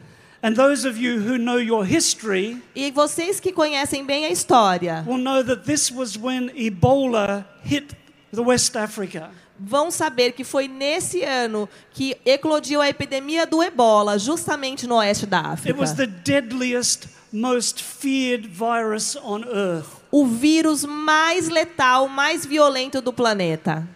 And 0.46 0.56
those 0.56 0.88
of 0.88 0.96
you 0.96 1.18
who 1.20 1.40
know 1.40 1.58
your 1.58 1.84
history 1.84 2.62
E 2.76 2.92
vocês 2.92 3.40
que 3.40 3.52
conhecem 3.52 4.06
bem 4.06 4.26
a 4.26 4.30
história 4.30 5.04
will 5.08 5.18
know 5.18 5.44
that 5.44 5.64
this 5.64 5.90
was 5.92 6.16
when 6.16 6.52
Ebola 6.56 7.44
hit 7.64 7.96
the 8.32 8.44
West 8.44 8.76
Africa. 8.76 9.32
vão 9.60 9.90
saber 9.90 10.34
que 10.34 10.44
foi 10.44 10.68
nesse 10.68 11.24
ano 11.24 11.68
que 11.94 12.16
eclodiu 12.24 12.80
a 12.80 12.90
epidemia 12.90 13.48
do 13.48 13.64
ebola, 13.64 14.20
justamente 14.20 14.86
no 14.86 14.96
oeste 14.98 15.26
da 15.26 15.54
It 15.66 15.74
was 15.74 15.94
África. 15.94 15.96
the 15.96 16.08
deadliest, 16.08 17.08
most 17.32 17.82
feared 17.82 18.46
virus 18.48 19.16
on 19.16 19.46
earth. 19.46 19.88
O 20.12 20.28
vírus 20.28 20.86
mais 20.86 21.50
letal, 21.50 22.08
mais 22.08 22.46
violento 22.46 23.02
do 23.02 23.12
planeta. 23.12 23.88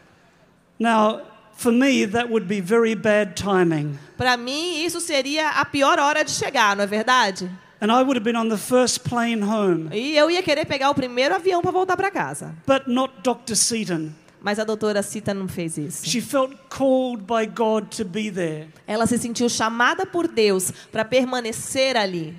Now, 0.80 1.22
for 1.60 1.74
me, 1.74 2.06
that 2.06 2.30
would 2.30 2.48
be 2.48 2.62
very 2.62 2.96
bad 2.96 3.36
timing. 3.36 4.00
Para 4.18 4.38
mim, 4.38 4.84
isso 4.86 5.02
seria 5.02 5.50
a 5.50 5.66
pior 5.66 6.00
hora 6.00 6.24
de 6.24 6.32
chegar, 6.32 6.76
não 6.76 6.86
é 6.86 6.88
verdade? 6.88 7.50
And 7.82 7.92
I 7.92 8.02
would 8.02 8.18
have 8.18 8.24
been 8.24 8.38
on 8.38 8.50
the 8.50 8.58
first 8.58 9.04
plane 9.04 9.44
home. 9.44 9.90
E 9.92 10.16
eu 10.16 10.32
ia 10.32 10.42
querer 10.42 10.66
pegar 10.66 10.90
o 10.90 10.96
primeiro 10.96 11.36
avião 11.36 11.62
para 11.62 11.72
voltar 11.72 11.98
para 11.98 12.10
casa. 12.10 12.56
But 12.66 12.88
not 12.88 13.14
Dr. 13.24 13.56
Seaton. 13.56 14.12
Mas 14.42 14.58
a 14.58 14.64
doutora 14.64 15.04
Cita 15.04 15.34
não 15.34 15.50
fez 15.50 15.78
isso. 15.78 16.06
She 16.06 16.22
felt 16.22 16.56
called 16.70 17.24
by 17.24 17.46
God 17.46 17.88
to 17.98 18.06
be 18.06 18.32
there. 18.32 18.70
Ela 18.88 19.06
se 19.06 19.18
sentiu 19.18 19.50
chamada 19.50 20.06
por 20.06 20.30
Deus 20.30 20.72
para 20.92 21.04
permanecer 21.04 21.98
ali. 21.98 22.34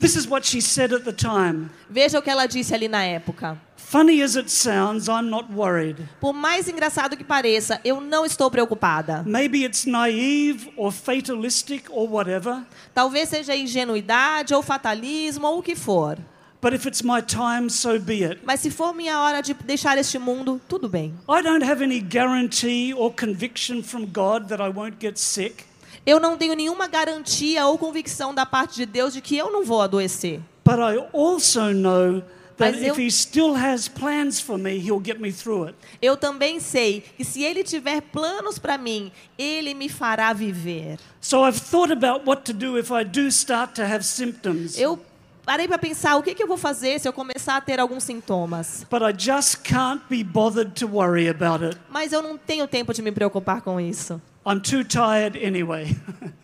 This 0.00 0.16
is 0.16 0.26
what 0.28 0.46
she 0.46 0.60
said 0.60 0.92
at 0.92 1.04
the 1.04 1.12
time. 1.12 1.70
Veja 1.88 2.18
o 2.18 2.22
que 2.22 2.30
ela 2.30 2.46
disse 2.46 2.74
ali 2.74 2.88
na 2.88 3.04
época. 3.04 3.56
Funny 3.90 4.20
as 4.22 4.36
it 4.36 4.50
sounds, 4.50 5.08
I'm 5.08 5.30
not 5.30 5.50
worried. 5.50 5.96
Por 6.20 6.34
mais 6.34 6.68
engraçado 6.68 7.16
que 7.16 7.24
pareça, 7.24 7.80
eu 7.82 8.02
não 8.02 8.26
estou 8.26 8.50
preocupada. 8.50 9.22
Maybe 9.26 9.64
it's 9.64 9.86
naive 9.86 10.70
or 10.76 10.92
fatalistic 10.92 11.84
or 11.90 12.06
whatever, 12.06 12.62
Talvez 12.94 13.30
seja 13.30 13.56
ingenuidade 13.56 14.52
ou 14.54 14.62
fatalismo 14.62 15.46
ou 15.46 15.60
o 15.60 15.62
que 15.62 15.74
for. 15.74 16.18
but 16.60 16.74
if 16.74 16.84
it's 16.84 17.00
my 17.02 17.22
time, 17.22 17.70
so 17.70 17.98
be 17.98 18.22
it. 18.24 18.40
Mas 18.44 18.60
se 18.60 18.70
for 18.70 18.92
minha 18.92 19.18
hora 19.20 19.40
de 19.40 19.54
deixar 19.54 19.96
este 19.96 20.18
mundo, 20.18 20.60
tudo 20.68 20.86
bem. 20.86 21.14
I 21.26 21.40
don't 21.42 21.64
have 21.64 21.82
any 21.82 22.00
guarantee 22.00 22.92
or 22.92 23.10
conviction 23.10 23.82
from 23.82 24.04
God 24.04 24.48
that 24.48 24.62
I 24.62 24.68
won't 24.68 24.98
get 25.00 25.16
sick, 25.16 25.64
Eu 26.04 26.20
não 26.20 26.36
tenho 26.36 26.54
nenhuma 26.54 26.88
garantia 26.88 27.64
ou 27.66 27.78
convicção 27.78 28.34
da 28.34 28.44
parte 28.44 28.76
de 28.76 28.84
Deus 28.84 29.14
de 29.14 29.22
que 29.22 29.34
eu 29.38 29.50
não 29.50 29.64
vou 29.64 29.80
adoecer. 29.80 30.40
but 30.62 30.76
I 30.78 30.98
also 31.14 31.72
know 31.72 32.22
Mas 32.58 32.82
eu- 32.82 32.92
if 32.94 32.98
He 32.98 33.10
still 33.10 33.54
has 33.54 33.88
plans 33.88 34.40
for 34.40 34.58
me, 34.58 34.78
He'll 34.78 35.02
get 35.04 35.18
me 35.20 35.32
through 35.32 35.66
it. 35.68 35.78
Eu 36.02 36.16
também 36.16 36.58
sei 36.60 37.02
que 37.16 37.24
se 37.24 37.42
Ele 37.42 37.62
tiver 37.62 38.00
planos 38.02 38.58
para 38.58 38.76
mim, 38.78 39.12
Ele 39.38 39.74
me 39.74 39.88
fará 39.88 40.32
viver. 40.32 40.98
So 41.20 41.46
I've 41.48 41.60
thought 41.60 41.92
about 41.92 42.26
what 42.28 42.42
to 42.44 42.52
do 42.52 42.78
if 42.78 42.90
I 42.90 43.04
do 43.04 43.28
start 43.28 43.74
to 43.76 43.82
have 43.82 44.02
symptoms. 44.04 44.78
Eu 44.78 44.98
parei 45.44 45.66
para 45.66 45.78
pensar 45.78 46.16
o 46.16 46.22
que, 46.22 46.34
que 46.34 46.42
eu 46.42 46.46
vou 46.46 46.56
fazer 46.58 46.98
se 47.00 47.08
eu 47.08 47.12
começar 47.12 47.56
a 47.56 47.60
ter 47.60 47.80
alguns 47.80 48.02
sintomas. 48.04 48.84
But 48.90 49.00
I 49.02 49.14
just 49.18 49.62
can't 49.62 50.02
be 50.10 50.22
bothered 50.22 50.72
to 50.80 50.86
worry 50.86 51.28
about 51.28 51.64
it. 51.64 51.78
Mas 51.88 52.12
eu 52.12 52.20
não 52.22 52.36
tenho 52.36 52.66
tempo 52.68 52.92
de 52.92 53.00
me 53.02 53.10
preocupar 53.12 53.62
com 53.62 53.80
isso. 53.80 54.20
I'm 54.46 54.60
too 54.60 54.82
tired 54.84 55.38
anyway. 55.44 55.96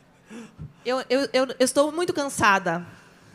Eu, 0.85 1.03
eu, 1.09 1.21
eu, 1.33 1.47
eu 1.59 1.65
estou 1.65 1.91
muito 1.91 2.13
cansada. 2.13 2.87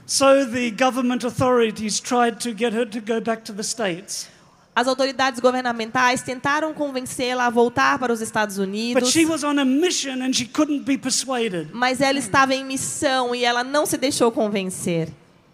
So 0.10 0.44
the 0.44 0.72
government 0.72 1.24
authorities 1.24 2.00
tried 2.00 2.40
to 2.40 2.52
get 2.52 2.74
her 2.74 2.84
to 2.84 3.00
go 3.00 3.22
back 3.22 3.44
to 3.44 3.54
the 3.54 3.64
States. 3.64 4.28
As 4.76 4.88
autoridades 4.88 5.40
governamentais 5.40 6.24
tentaram 6.24 6.74
convencê-la 6.74 7.46
a 7.46 7.50
voltar 7.50 8.00
para 8.00 8.12
os 8.12 8.22
Estados 8.22 8.58
But 8.58 8.64
Unidos, 8.68 9.12
she 9.12 9.26
was 9.26 9.44
on 9.44 9.60
a 9.60 9.66
mission 9.66 10.22
and 10.24 10.34
she 10.34 10.46
couldn't 10.46 10.84
be 10.84 10.98
persuaded. 10.98 11.70
mas 11.74 12.02
ela 12.02 12.18
estava 12.18 12.56
em 12.56 12.66
missão 12.66 13.36
e 13.36 13.44
ela 13.44 13.64
não 13.64 13.86
se 13.86 13.98
deixou 13.98 14.32
convencer. 14.32 15.10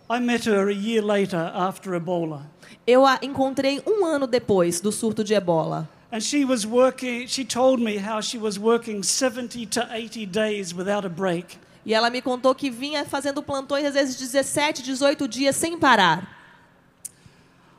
I 0.09 0.19
met 0.19 0.47
her 0.47 0.69
a 0.69 0.73
year 0.73 1.03
later 1.03 1.51
after 1.53 1.93
Ebola. 1.93 2.45
Eu 2.87 3.05
a 3.05 3.19
encontrei 3.21 3.81
um 3.85 4.05
ano 4.05 4.27
depois 4.27 4.79
do 4.79 4.91
surto 4.91 5.23
de 5.23 5.33
ebola. 5.33 5.89
And 6.11 6.21
she 6.21 6.45
was 6.45 6.65
working, 6.65 7.27
she 7.27 7.43
told 7.43 7.83
me 7.83 7.97
how 7.97 8.21
she 8.21 8.37
was 8.37 8.57
working 8.57 9.03
70 9.03 9.65
to 9.65 9.87
80 9.91 10.25
days 10.27 10.73
without 10.73 11.03
a 11.05 11.09
break. 11.09 11.57
E 11.85 11.93
ela 11.93 12.09
me 12.09 12.21
contou 12.21 12.55
que 12.55 12.69
vinha 12.69 13.05
fazendo 13.05 13.43
plantões 13.43 13.85
às 13.85 13.93
vezes 13.93 14.15
17, 14.17 14.81
18 14.81 15.27
dias 15.27 15.55
sem 15.55 15.77
parar. 15.77 16.35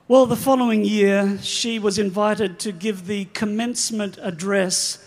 Well, 0.08 0.28
the 0.28 0.36
following 0.36 0.84
year, 0.84 1.36
she 1.42 1.80
was 1.80 1.98
invited 1.98 2.58
to 2.60 2.70
give 2.70 3.02
the 3.06 3.26
commencement 3.36 4.18
address 4.22 5.00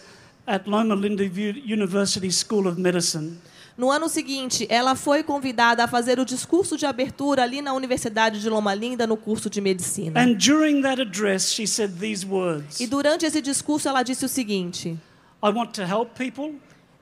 at 0.45 0.67
Loma 0.67 0.93
Linda 0.93 1.23
University 1.23 2.29
School 2.29 2.67
of 2.67 2.77
Medicine. 2.77 3.37
No 3.77 3.89
ano 3.89 4.09
seguinte, 4.09 4.67
ela 4.69 4.93
foi 4.93 5.23
convidada 5.23 5.85
a 5.85 5.87
fazer 5.87 6.19
o 6.19 6.25
discurso 6.25 6.75
de 6.75 6.85
abertura 6.85 7.43
ali 7.43 7.61
na 7.61 7.71
Universidade 7.71 8.41
de 8.41 8.49
Loma 8.49 8.73
Linda 8.73 9.07
no 9.07 9.15
curso 9.15 9.49
de 9.49 9.61
medicina. 9.61 10.19
And 10.19 10.33
during 10.33 10.81
that 10.81 11.01
address, 11.01 11.49
she 11.53 11.65
said 11.65 11.93
these 11.97 12.25
words 12.25 12.81
E 12.81 12.85
durante 12.85 13.25
esse 13.25 13.41
discurso 13.41 13.87
ela 13.87 14.03
disse 14.03 14.25
o 14.25 14.27
seguinte: 14.27 14.99
I 15.41 15.49
want 15.49 15.71
to 15.75 15.83
help 15.83 16.09
people, 16.17 16.55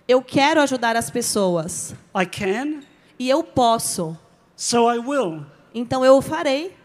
Eu 0.07 0.21
quero 0.21 0.61
ajudar 0.61 0.95
as 0.95 1.09
pessoas 1.09 1.93
I 2.15 2.25
can, 2.25 2.81
e 3.19 3.29
eu 3.29 3.43
posso. 3.43 4.17
so 4.55 4.89
I 4.91 4.97
will. 4.99 5.45
Então 5.73 6.03
eu 6.05 6.17
o 6.17 6.21
farei. 6.21 6.75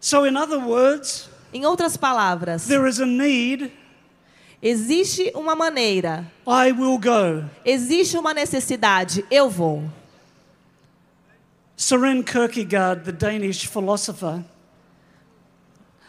So, 0.00 0.26
in 0.26 0.36
other 0.36 0.58
words, 0.60 1.28
Em 1.52 1.64
outras 1.64 1.96
palavras, 1.96 2.66
there 2.66 2.86
is 2.88 3.00
a 3.00 3.06
need, 3.06 3.72
existe 4.62 5.32
uma 5.34 5.54
maneira, 5.56 6.30
I 6.46 6.70
will 6.72 6.98
go. 6.98 7.48
existe 7.64 8.16
uma 8.18 8.34
necessidade, 8.34 9.24
eu 9.30 9.48
vou. 9.48 9.82
Soren 11.76 12.22
Kierkegaard, 12.22 13.04
the 13.04 13.12
Danish 13.12 13.66
philosopher, 13.66 14.42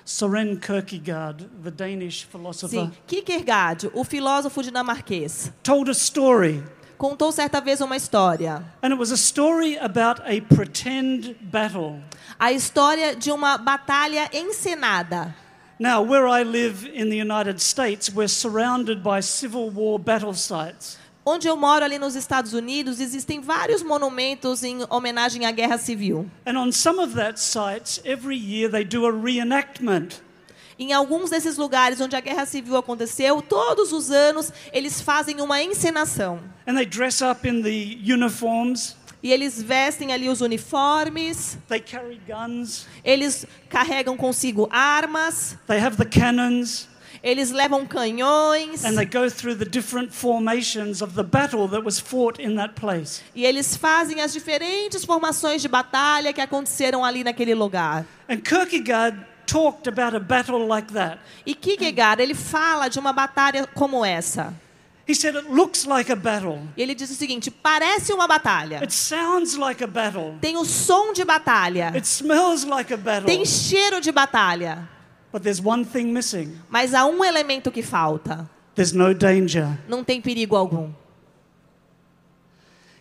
Soren 0.08 0.58
Kierkegaard, 0.58 1.50
the 1.62 1.70
Danish 1.70 2.24
philosopher, 2.24 2.70
Sim, 2.70 2.92
Kierkegaard, 3.06 3.92
o 3.94 4.06
filósofo 4.06 4.64
dinamarquês, 4.64 5.52
told 5.62 5.90
a 5.90 5.94
story. 5.94 6.64
contou 6.98 7.30
certa 7.30 7.60
vez 7.60 7.82
uma 7.82 7.98
história. 7.98 8.64
And 8.82 8.94
it 8.94 8.98
was 8.98 9.12
a 9.12 9.18
story 9.18 9.78
about 9.78 10.22
a 10.22 10.40
pretend 10.40 11.36
battle. 11.42 12.02
A 12.40 12.54
história 12.54 13.18
de 13.18 13.34
uma 13.34 13.58
batalha 13.58 14.30
encenada. 14.32 15.36
Now, 15.78 16.02
where 16.02 16.26
I 16.26 16.44
live 16.44 16.88
in 16.88 17.10
the 17.10 17.20
United 17.20 17.60
States, 17.60 18.10
we're 18.10 18.30
surrounded 18.30 19.04
by 19.04 19.22
Civil 19.22 19.70
War 19.72 20.00
battle 20.00 20.34
sites. 20.34 20.98
Onde 21.30 21.46
eu 21.46 21.58
moro 21.58 21.84
ali 21.84 22.00
nos 22.00 22.16
Estados 22.16 22.54
Unidos, 22.54 23.02
existem 23.02 23.42
vários 23.42 23.84
monumentos 23.84 24.64
em 24.64 24.78
homenagem 24.90 25.46
à 25.46 25.52
Guerra 25.52 25.78
Civil. 25.78 26.26
And 26.46 26.58
on 26.58 26.72
some 26.72 27.02
of 27.02 27.16
that 27.16 27.38
sites, 27.38 28.00
every 28.06 28.38
year 28.38 28.72
they 28.72 28.86
do 28.86 29.06
a 29.06 29.12
reenactment. 29.12 30.22
Em 30.80 30.94
alguns 30.94 31.30
desses 31.30 31.58
lugares 31.58 32.00
onde 32.00 32.16
a 32.16 32.22
Guerra 32.22 32.46
Civil 32.46 32.78
aconteceu, 32.78 33.42
todos 33.42 33.92
os 33.92 34.10
anos 34.10 34.54
eles 34.72 35.02
fazem 35.02 35.42
uma 35.42 35.62
encenação. 35.62 36.40
And 36.66 36.76
they 36.76 36.86
dress 36.86 37.22
up 37.22 37.46
in 37.46 37.62
the 37.62 38.14
uniforms, 38.14 38.96
E 39.22 39.34
eles 39.34 39.62
vestem 39.62 40.14
ali 40.14 40.30
os 40.30 40.40
uniformes, 40.40 41.58
they 41.68 41.82
carry 41.82 42.22
guns, 42.26 42.88
eles 43.04 43.46
carregam 43.70 44.16
consigo 44.16 44.70
armas, 44.72 45.58
they 45.68 45.78
have 45.78 45.98
the 45.98 46.06
cannons, 46.06 46.88
Eles 47.24 47.52
levam 47.52 47.86
canhões 47.86 48.84
and 48.86 48.96
they 48.96 49.06
go 49.06 49.30
through 49.30 49.58
the 49.58 49.70
different 49.70 50.12
formations 50.12 51.02
of 51.02 51.14
the 51.16 51.24
battle 51.24 51.68
that 51.68 51.84
was 51.84 52.00
fought 52.00 52.42
in 52.42 52.56
that 52.56 52.74
place. 52.76 53.22
e 53.36 53.46
eles 53.46 53.76
fazem 53.76 54.22
as 54.22 54.34
diferentes 54.34 55.04
formações 55.06 55.62
de 55.62 55.68
batalha 55.68 56.32
que 56.34 56.42
aconteceram 56.42 57.04
ali 57.04 57.24
naquele 57.24 57.54
lugar. 57.54 58.06
And 58.30 58.38
Kierkegaard 58.38 59.18
talked 59.46 59.88
about 59.88 60.16
a 60.16 60.20
battle 60.20 60.68
like 60.68 60.92
that. 60.94 61.20
E 61.46 61.56
Kierkegaard, 61.56 62.22
ele 62.22 62.36
fala 62.36 62.90
de 62.90 63.00
uma 63.00 63.14
batalha 63.14 63.66
como 63.74 64.04
essa. 64.06 64.54
He 65.10 65.16
said 65.16 65.38
it 65.38 65.50
looks 65.50 65.86
like 65.86 66.12
a 66.12 66.18
battle. 66.18 66.60
E 66.76 66.82
ele 66.82 66.94
diz 66.94 67.10
o 67.10 67.16
seguinte: 67.16 67.50
parece 67.50 68.12
uma 68.12 68.28
batalha. 68.28 68.80
It 68.82 68.94
sounds 68.94 69.56
like 69.56 69.82
a 69.82 69.88
battle. 69.88 70.36
Tem 70.42 70.58
o 70.58 70.66
som 70.66 71.14
de 71.14 71.24
batalha. 71.24 71.94
It 71.96 72.06
smells 72.06 72.66
like 72.66 72.94
a 72.94 72.98
battle. 72.98 73.26
Tem 73.26 73.46
cheiro 73.46 74.02
de 74.02 74.12
batalha. 74.12 74.90
But 75.32 75.44
there's 75.44 75.62
one 75.62 75.84
thing 75.84 76.14
missing. 76.14 76.58
Mas 76.70 76.94
há 76.94 77.06
um 77.06 77.24
elemento 77.24 77.72
que 77.72 77.82
falta. 77.82 78.50
There's 78.76 78.94
no 78.94 79.14
danger. 79.14 79.78
Não 79.88 80.04
tem 80.04 80.22
perigo 80.22 80.56
algum. 80.56 80.92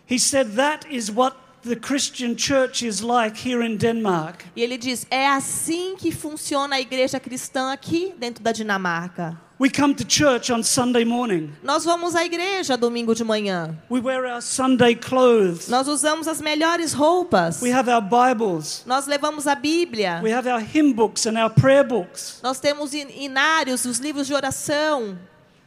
He 0.09 0.19
said 0.19 0.55
that 0.55 0.87
is 0.89 1.11
what 1.11 1.35
the 1.63 1.75
Christian 1.75 2.35
church 2.35 2.85
is 2.85 3.01
like 3.01 3.37
here 3.37 3.61
in 3.65 3.77
Denmark. 3.77 4.45
E 4.55 4.61
ele 4.61 4.77
diz: 4.77 5.05
é 5.09 5.27
assim 5.27 5.95
que 5.97 6.11
funciona 6.11 6.75
a 6.75 6.81
igreja 6.81 7.19
cristã 7.19 7.71
aqui 7.71 8.13
dentro 8.17 8.43
da 8.43 8.51
Dinamarca. 8.51 9.39
We 9.59 9.71
come 9.71 9.95
to 9.95 10.05
church 10.05 10.51
on 10.51 10.61
Sunday 10.61 11.03
morning. 11.03 11.51
Nós 11.63 11.83
vamos 11.83 12.13
à 12.15 12.23
igreja 12.23 12.77
domingo 12.77 13.15
de 13.15 13.23
manhã. 13.23 13.75
We 13.89 13.99
wear 13.99 14.23
our 14.31 14.39
Sunday 14.39 14.93
clothes. 14.93 15.67
Nós 15.67 15.87
usamos 15.87 16.27
as 16.27 16.39
melhores 16.39 16.93
roupas. 16.93 17.59
We 17.59 17.71
have 17.71 17.89
our 17.89 18.01
Bibles. 18.01 18.83
Nós 18.85 19.07
levamos 19.07 19.47
a 19.47 19.55
Bíblia. 19.55 20.21
We 20.23 20.31
have 20.31 20.47
our 20.47 20.59
hymn 20.59 20.93
books 20.93 21.25
and 21.25 21.39
our 21.41 21.49
prayer 21.49 21.83
books. 21.83 22.39
Nós 22.43 22.59
temos 22.59 22.93
inários, 22.93 23.83
os 23.85 23.97
livros 23.97 24.27
de 24.27 24.35
oração. 24.35 25.17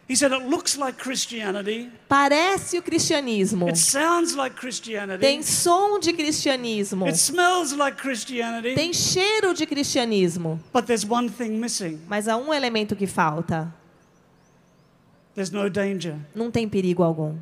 He 0.09 0.15
said 0.15 0.33
it 0.33 0.45
looks 0.49 0.77
like 0.77 0.97
Christianity. 0.97 1.91
Parece 2.09 2.79
o 2.79 2.83
cristianismo. 2.83 3.69
It 3.69 3.79
sounds 3.79 4.37
like 4.37 4.55
Christianity. 4.55 5.21
Tem 5.21 5.43
som 5.43 5.99
de 5.99 6.13
cristianismo. 6.13 7.07
It 7.07 7.17
smells 7.19 7.73
like 7.73 8.01
Christianity. 8.01 8.75
Tem 8.77 8.93
cheiro 8.93 9.53
de 9.53 9.67
cristianismo. 9.67 10.61
But 10.73 10.87
there's 10.87 11.05
one 11.05 11.29
thing 11.29 11.59
missing. 11.59 12.01
Mas 12.09 12.29
há 12.29 12.37
um 12.37 12.55
elemento 12.55 12.95
que 12.95 13.09
falta. 13.09 13.80
There's 15.35 15.51
no 15.51 15.69
danger. 15.69 16.17
Não 16.35 16.51
tem 16.51 16.69
perigo 16.69 17.03
algum. 17.03 17.37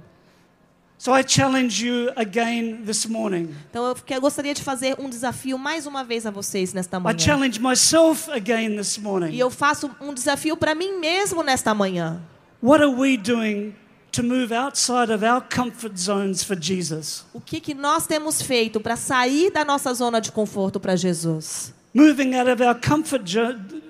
So 0.99 1.13
I 1.13 1.23
challenge 1.23 1.81
you 1.81 2.11
again 2.17 2.83
this 2.85 3.07
morning. 3.07 3.55
Então 3.71 3.87
eu, 3.87 4.21
gostaria 4.21 4.53
de 4.53 4.63
fazer 4.65 4.97
um 4.99 5.09
desafio 5.09 5.57
mais 5.57 5.87
uma 5.87 6.03
vez 6.03 6.27
a 6.27 6.31
vocês 6.31 6.75
nesta 6.75 6.99
manhã. 6.99 7.17
I 7.17 7.21
challenge 7.21 7.61
myself 7.61 8.29
again 8.33 8.77
this 8.77 8.99
morning. 8.99 9.31
E 9.31 9.39
eu 9.39 9.49
faço 9.49 9.89
um 10.01 10.13
desafio 10.13 10.57
para 10.57 10.75
mim 10.75 10.99
mesmo 10.99 11.45
nesta 11.45 11.73
manhã. 11.73 12.21
What 12.61 12.83
are 12.83 12.93
we 12.93 13.17
doing 13.17 13.77
to 14.11 14.25
move 14.25 14.53
outside 14.53 15.13
of 15.13 15.25
our 15.25 15.41
comfort 15.41 15.97
zones 15.97 16.43
for 16.43 16.59
Jesus? 16.61 17.25
O 17.33 17.41
que 17.41 17.61
que 17.61 17.75
nós 17.75 18.05
temos 18.09 18.43
feito 18.43 18.81
para 18.81 18.97
sair 18.97 19.53
da 19.53 19.65
nossa 19.65 19.95
zona 19.95 20.21
de 20.21 20.33
conforto 20.33 20.81
para 20.81 20.97
Jesus? 20.97 21.73
Moving 21.95 22.35
out 22.35 22.51
of 22.51 22.61
our 22.61 22.75
comfort 22.75 23.25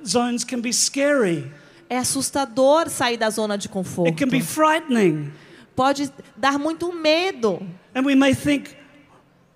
zones 0.07 0.45
can 0.45 0.61
be 0.61 0.75
scary. 0.75 1.51
É 1.89 1.97
assustador 1.99 2.89
sair 2.89 3.17
da 3.17 3.31
zona 3.31 3.57
de 3.57 3.69
conforto. 3.69 4.09
It 4.09 4.23
can 4.23 4.29
be 4.29 4.43
frightening. 4.43 5.33
Pode 5.75 6.13
dar 6.37 6.59
muito 6.59 6.93
medo. 6.93 7.61
And 7.95 8.03
we 8.05 8.15
may 8.15 8.35
think 8.35 8.77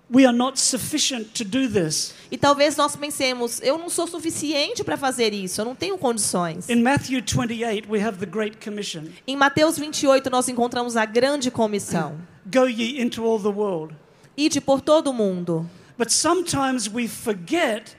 we 0.09 0.25
are 0.25 0.35
not 0.35 0.59
sufficient 0.59 1.33
to 1.33 1.43
do 1.43 1.67
this. 1.67 2.13
E 2.31 2.37
talvez 2.37 2.75
nós 2.75 2.95
pensemos, 2.95 3.59
eu 3.61 3.77
não 3.77 3.89
sou 3.89 4.07
suficiente 4.07 4.83
para 4.83 4.95
fazer 4.95 5.33
isso, 5.33 5.61
eu 5.61 5.65
não 5.65 5.75
tenho 5.75 5.97
condições. 5.97 6.69
In 6.69 6.81
Matthew 6.81 7.21
28 7.21 7.89
we 7.89 7.99
have 7.99 8.17
the 8.17 8.25
great 8.25 8.57
commission. 8.63 9.05
Em 9.27 9.35
Mateus 9.35 9.77
28 9.77 10.29
nós 10.29 10.47
encontramos 10.47 10.95
a 10.95 11.05
grande 11.05 11.49
comissão. 11.49 12.17
Go 12.45 12.67
ye 12.67 13.01
into 13.01 13.25
all 13.25 13.39
the 13.39 13.49
world. 13.49 13.95
Ide 14.37 14.61
por 14.61 14.81
todo 14.81 15.09
o 15.09 15.13
mundo. 15.13 15.69
But 15.97 16.11
sometimes 16.11 16.89
we 16.89 17.07
forget 17.07 17.95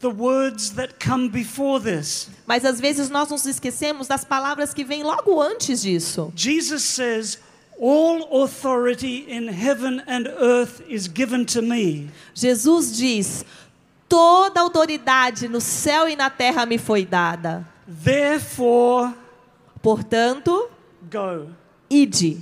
the 0.00 0.10
words 0.10 0.74
that 0.74 0.98
come 1.00 1.28
before 1.28 1.80
this. 1.80 2.28
Mas 2.46 2.64
às 2.64 2.80
vezes 2.80 3.10
nós 3.10 3.28
nos 3.30 3.46
esquecemos 3.46 4.06
das 4.06 4.24
palavras 4.24 4.72
que 4.72 4.84
vêm 4.84 5.02
logo 5.02 5.40
antes 5.40 5.82
disso. 5.82 6.32
Jesus 6.34 6.82
says, 6.82 7.38
All 7.80 8.42
authority 8.42 9.24
in 9.28 9.48
heaven 9.48 10.02
and 10.06 10.26
earth 10.26 10.82
is 10.88 11.06
given 11.06 11.44
to 11.46 11.62
me. 11.62 12.10
Jesus 12.34 12.96
diz: 12.96 13.44
Toda 14.08 14.60
autoridade 14.60 15.48
no 15.48 15.60
céu 15.60 16.08
e 16.08 16.16
na 16.16 16.28
terra 16.28 16.66
me 16.66 16.76
foi 16.76 17.04
dada. 17.04 17.64
Therefore, 17.86 19.14
portanto, 19.80 20.68
go. 21.08 21.50
Ide. 21.88 22.38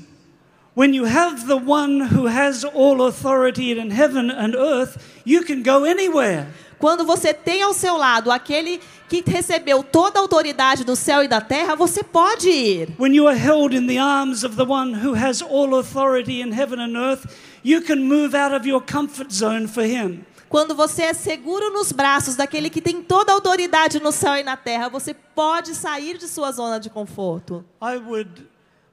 When 0.75 0.93
you 0.93 1.05
have 1.05 1.47
the 1.47 1.57
one 1.57 2.01
who 2.01 2.27
has 2.27 2.65
all 2.65 3.07
authority 3.07 3.79
in 3.79 3.91
heaven 3.91 4.31
and 4.31 4.55
earth, 4.55 4.99
you 5.25 5.43
can 5.43 5.63
go 5.63 5.85
anywhere. 5.85 6.49
Quando 6.79 7.05
você 7.05 7.33
tem 7.33 7.63
ao 7.63 7.73
seu 7.73 7.97
lado 7.97 8.31
aquele 8.31 8.81
que 9.09 9.23
recebeu 9.27 9.83
toda 9.83 10.19
a 10.19 10.23
autoridade 10.23 10.85
do 10.85 10.95
céu 10.95 11.23
e 11.23 11.29
da 11.29 11.41
terra, 11.41 11.75
você 11.75 12.03
pode 12.03 12.51
ir. 12.51 12.89
When 12.99 13.15
you 13.15 13.27
are 13.27 13.39
held 13.39 13.75
in 13.75 13.87
the 13.87 13.99
arms 13.99 14.45
of 14.45 14.57
the 14.57 14.65
one 14.65 14.95
who 14.95 15.15
has 15.15 15.41
all 15.41 15.79
authority 15.79 16.43
in 16.43 16.53
heaven 16.53 16.81
and 16.81 16.97
earth, 16.97 17.27
you 17.65 17.83
can 17.83 17.97
move 17.97 18.37
out 18.37 18.55
of 18.55 18.69
your 18.69 18.83
comfort 18.83 19.33
zone 19.33 19.67
for 19.69 19.85
him. 19.85 20.25
Quando 20.49 20.75
você 20.75 21.03
é 21.03 21.13
seguro 21.13 21.71
nos 21.73 21.91
braços 21.91 22.37
daquele 22.37 22.71
que 22.71 22.81
tem 22.81 23.03
toda 23.03 23.33
a 23.33 23.35
autoridade 23.35 24.01
no 24.01 24.13
céu 24.13 24.37
e 24.37 24.45
na 24.45 24.57
terra, 24.57 24.89
você 24.89 25.13
pode 25.13 25.75
sair 25.75 26.19
de 26.19 26.29
sua 26.29 26.53
zona 26.53 26.79
de 26.79 26.89
conforto. 26.89 27.65
I 27.83 27.97
would 27.97 28.47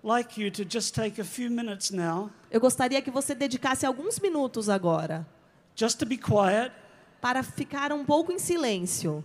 like 0.04 0.42
you 0.42 0.50
to 0.52 0.64
just 0.68 0.96
take 0.96 1.22
a 1.22 1.24
few 1.24 1.52
minutes 1.52 1.92
now. 1.92 2.32
Eu 2.50 2.60
gostaria 2.60 3.02
que 3.02 3.12
você 3.12 3.36
dedicasse 3.36 3.86
alguns 3.86 4.20
minutos 4.20 4.68
agora. 4.68 5.28
Just 5.76 6.00
to 6.00 6.06
be 6.06 6.18
quiet. 6.18 6.72
Para 7.24 7.42
ficar 7.42 7.94
um 7.94 8.04
pouco 8.04 8.34
em 8.34 8.38
silêncio. 8.38 9.24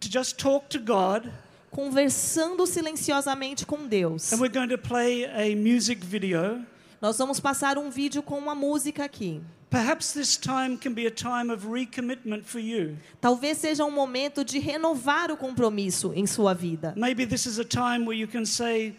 To 0.00 0.10
just 0.10 0.38
talk 0.38 0.70
to 0.70 0.78
God. 0.78 1.30
Conversando 1.70 2.66
silenciosamente 2.66 3.66
com 3.66 3.86
Deus. 3.86 4.32
And 4.32 4.38
we're 4.38 4.48
going 4.48 4.70
to 4.70 4.78
play 4.78 5.26
a 5.26 5.54
music 5.54 6.02
video. 6.02 6.64
Nós 6.98 7.18
vamos 7.18 7.38
passar 7.38 7.76
um 7.76 7.90
vídeo 7.90 8.22
com 8.22 8.38
uma 8.38 8.54
música 8.54 9.04
aqui. 9.04 9.42
Perhaps 9.68 10.14
this 10.14 10.38
time 10.38 10.78
can 10.78 10.94
be 10.94 11.06
a 11.06 11.10
time 11.10 11.52
of 11.52 11.66
recommitment 11.70 12.44
for 12.44 12.58
you. 12.58 12.96
Talvez 13.20 13.58
seja 13.58 13.84
um 13.84 13.90
momento 13.90 14.42
de 14.42 14.58
renovar 14.58 15.30
o 15.30 15.36
compromisso 15.36 16.14
em 16.14 16.26
sua 16.26 16.54
vida. 16.54 16.94
Maybe 16.96 17.26
this 17.26 17.44
is 17.44 17.58
a 17.58 17.64
time 17.66 18.06
where 18.06 18.18
you 18.18 18.26
can 18.26 18.46
say, 18.46 18.96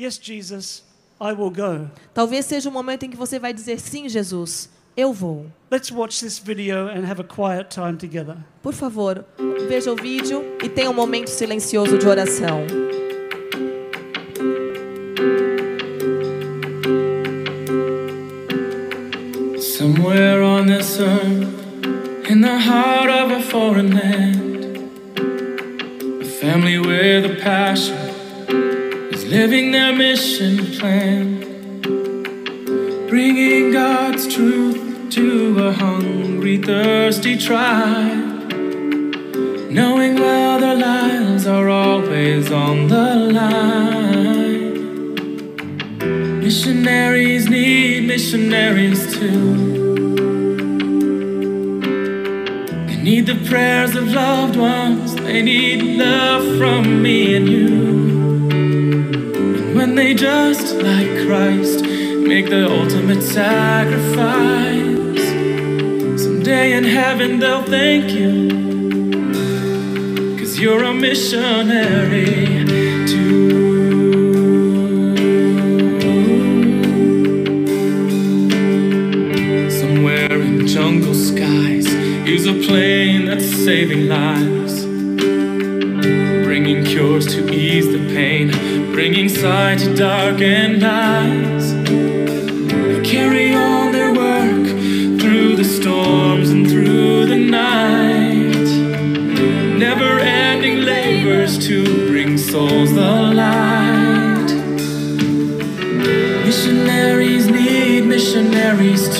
"Yes, 0.00 0.18
Jesus, 0.20 0.82
I 1.20 1.32
will 1.32 1.52
go." 1.52 1.88
Talvez 2.12 2.46
seja 2.46 2.68
um 2.68 2.72
momento 2.72 3.04
em 3.04 3.10
que 3.10 3.16
você 3.16 3.38
vai 3.38 3.52
dizer 3.52 3.78
sim, 3.78 4.08
Jesus, 4.08 4.68
eu 4.96 5.12
vou. 5.12 5.46
Let's 5.70 5.90
watch 5.90 6.20
this 6.20 6.38
video 6.38 6.86
and 6.88 7.06
have 7.06 7.20
a 7.20 7.24
quiet 7.24 7.70
time 7.70 7.96
together. 7.96 8.36
Por 8.62 8.74
favor, 8.74 9.24
veja 9.68 9.90
o 9.90 9.96
vídeo 9.96 10.44
e 10.62 10.68
tenha 10.68 10.90
um 10.90 10.94
momento 10.94 11.28
silencioso 11.28 11.96
de 11.96 12.06
oração. 12.06 12.66
Somewhere 19.58 20.42
on 20.42 20.66
this 20.66 21.00
earth, 21.00 22.30
in 22.30 22.40
the 22.40 22.58
heart 22.58 23.10
of 23.10 23.32
a 23.32 23.40
foreign 23.40 23.90
land, 23.94 24.78
a 26.20 26.24
family 26.24 26.78
with 26.78 27.24
a 27.24 27.40
passion 27.42 27.96
is 29.10 29.24
living 29.24 29.72
their 29.72 29.92
mission 29.92 30.58
plan, 30.78 31.31
thirsty 37.12 37.36
tribe, 37.36 38.54
knowing 39.70 40.14
well 40.14 40.58
their 40.58 40.74
lives 40.74 41.46
are 41.46 41.68
always 41.68 42.50
on 42.50 42.88
the 42.88 43.14
line. 43.38 44.72
Missionaries 46.40 47.50
need 47.50 48.06
missionaries 48.06 49.12
too. 49.14 49.54
They 52.86 52.96
need 52.96 53.26
the 53.26 53.38
prayers 53.46 53.94
of 53.94 54.08
loved 54.08 54.56
ones, 54.56 55.14
they 55.16 55.42
need 55.42 55.82
love 55.82 56.56
from 56.56 57.02
me 57.02 57.36
and 57.36 57.46
you. 57.46 57.68
And 59.58 59.74
when 59.74 59.96
they 59.96 60.14
just 60.14 60.76
like 60.76 61.26
Christ 61.26 61.84
make 61.84 62.48
the 62.48 62.70
ultimate 62.70 63.22
sacrifice, 63.22 64.71
someday 66.42 66.72
in 66.72 66.82
heaven 66.82 67.38
they'll 67.38 67.62
thank 67.62 68.10
you. 68.10 68.48
Cause 70.38 70.58
you're 70.58 70.82
a 70.82 70.92
missionary 70.92 72.34
too. 73.06 73.60
Somewhere 79.70 80.42
in 80.42 80.66
jungle 80.66 81.14
skies, 81.14 81.86
is 82.26 82.46
a 82.46 82.54
plane 82.66 83.26
that's 83.26 83.48
saving 83.64 84.08
lives, 84.08 84.84
bringing 86.44 86.84
cures 86.84 87.26
to 87.34 87.48
ease 87.52 87.86
the 87.86 88.02
pain, 88.16 88.50
bringing 88.92 89.28
sight 89.28 89.78
to 89.78 89.94
darkened 89.94 90.82
eyes. 90.82 91.61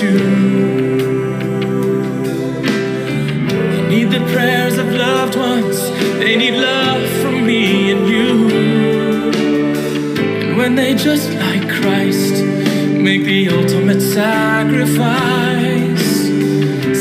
Missionaries. 0.03 1.03
They 3.73 3.89
need 3.89 4.11
the 4.11 4.21
prayers 4.33 4.79
of 4.79 4.87
loved 4.93 5.37
ones. 5.37 5.91
They 6.19 6.37
need 6.37 6.55
love 6.55 7.09
from 7.21 7.47
me 7.47 7.93
and 7.93 8.09
you. 8.09 8.51
And 10.47 10.57
when 10.57 10.75
they 10.75 10.95
just 10.95 11.31
like 11.35 11.69
Christ, 11.69 12.43
make 13.09 13.25
the 13.25 13.49
ultimate 13.51 14.01
sacrifice. 14.01 15.03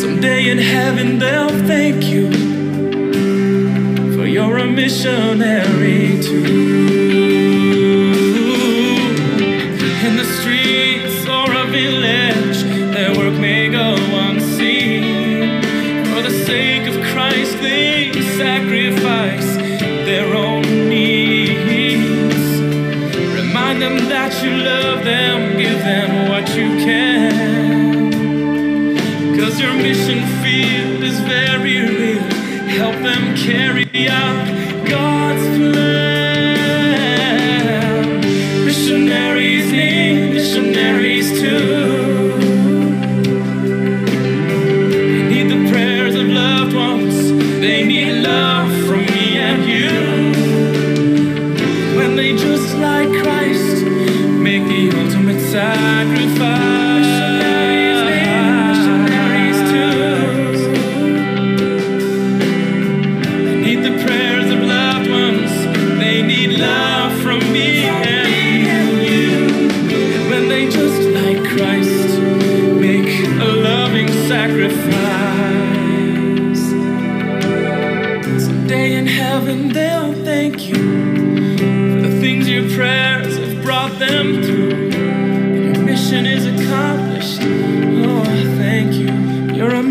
Someday 0.02 0.50
in 0.50 0.58
heaven 0.58 1.20
they'll 1.20 1.50
thank 1.68 2.04
you 2.06 2.32
for 4.14 4.26
you're 4.26 4.58
a 4.58 4.66
missionary 4.66 6.22
too. 6.22 6.61
You 24.44 24.58
love 24.64 25.04
them, 25.04 25.31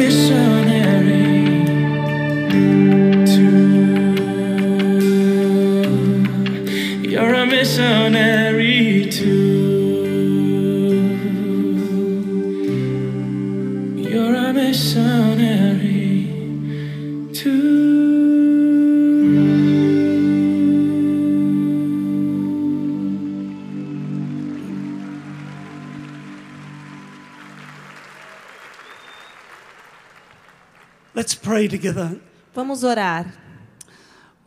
Mission. 0.01 0.60
Pray 31.61 31.69
together. 31.69 32.19
Vamos 32.55 32.83
orar. 32.83 33.27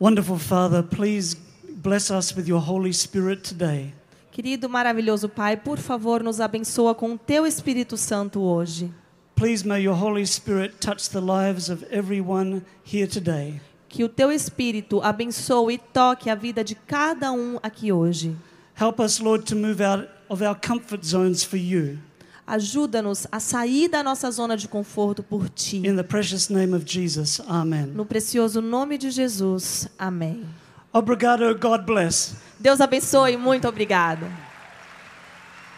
Wonderful 0.00 0.38
Father, 0.38 0.82
please 0.82 1.36
bless 1.76 2.10
us 2.10 2.34
with 2.34 2.48
your 2.48 2.60
Holy 2.60 2.92
Spirit 2.92 3.44
today. 3.44 3.92
Querido 4.32 4.68
maravilhoso 4.68 5.28
Pai, 5.28 5.56
por 5.56 5.78
favor, 5.78 6.22
nos 6.22 6.40
abençoa 6.40 6.94
com 6.94 7.12
o 7.12 7.18
teu 7.18 7.46
Espírito 7.46 7.96
Santo 7.96 8.40
hoje. 8.40 8.92
Please 9.36 9.66
may 9.66 9.84
your 9.84 9.96
Holy 9.96 10.26
Spirit 10.26 10.74
touch 10.80 11.10
the 11.10 11.20
lives 11.20 11.68
of 11.68 11.84
everyone 11.90 12.62
here 12.84 13.06
today. 13.06 13.60
Que 13.88 14.02
o 14.02 14.08
teu 14.08 14.32
Espírito 14.32 15.00
abençoe 15.00 15.74
e 15.74 15.78
toque 15.78 16.28
a 16.28 16.34
vida 16.34 16.64
de 16.64 16.74
cada 16.74 17.30
um 17.30 17.58
aqui 17.62 17.92
hoje. 17.92 18.36
Help 18.74 18.98
us, 18.98 19.20
Lord, 19.20 19.44
to 19.44 19.54
move 19.54 19.80
out 19.80 20.08
of 20.28 20.42
our 20.42 20.56
comfort 20.56 21.06
zones 21.06 21.44
for 21.44 21.58
you. 21.58 21.98
Ajuda-nos 22.46 23.26
a 23.32 23.40
sair 23.40 23.88
da 23.88 24.02
nossa 24.02 24.30
zona 24.30 24.56
de 24.56 24.68
conforto 24.68 25.22
por 25.22 25.48
ti. 25.48 25.78
In 25.78 25.96
the 25.96 26.02
precious 26.02 26.48
name 26.48 26.74
of 26.74 26.84
Jesus. 26.86 27.40
Amen. 27.48 27.92
No 27.94 28.04
precioso 28.04 28.60
nome 28.60 28.98
de 28.98 29.10
Jesus. 29.10 29.88
Amém. 29.98 30.44
Obrigado, 30.92 31.42
God 31.58 31.84
bless. 31.86 32.34
Deus 32.58 32.80
abençoe, 32.80 33.36
muito 33.36 33.66
obrigado. 33.66 34.26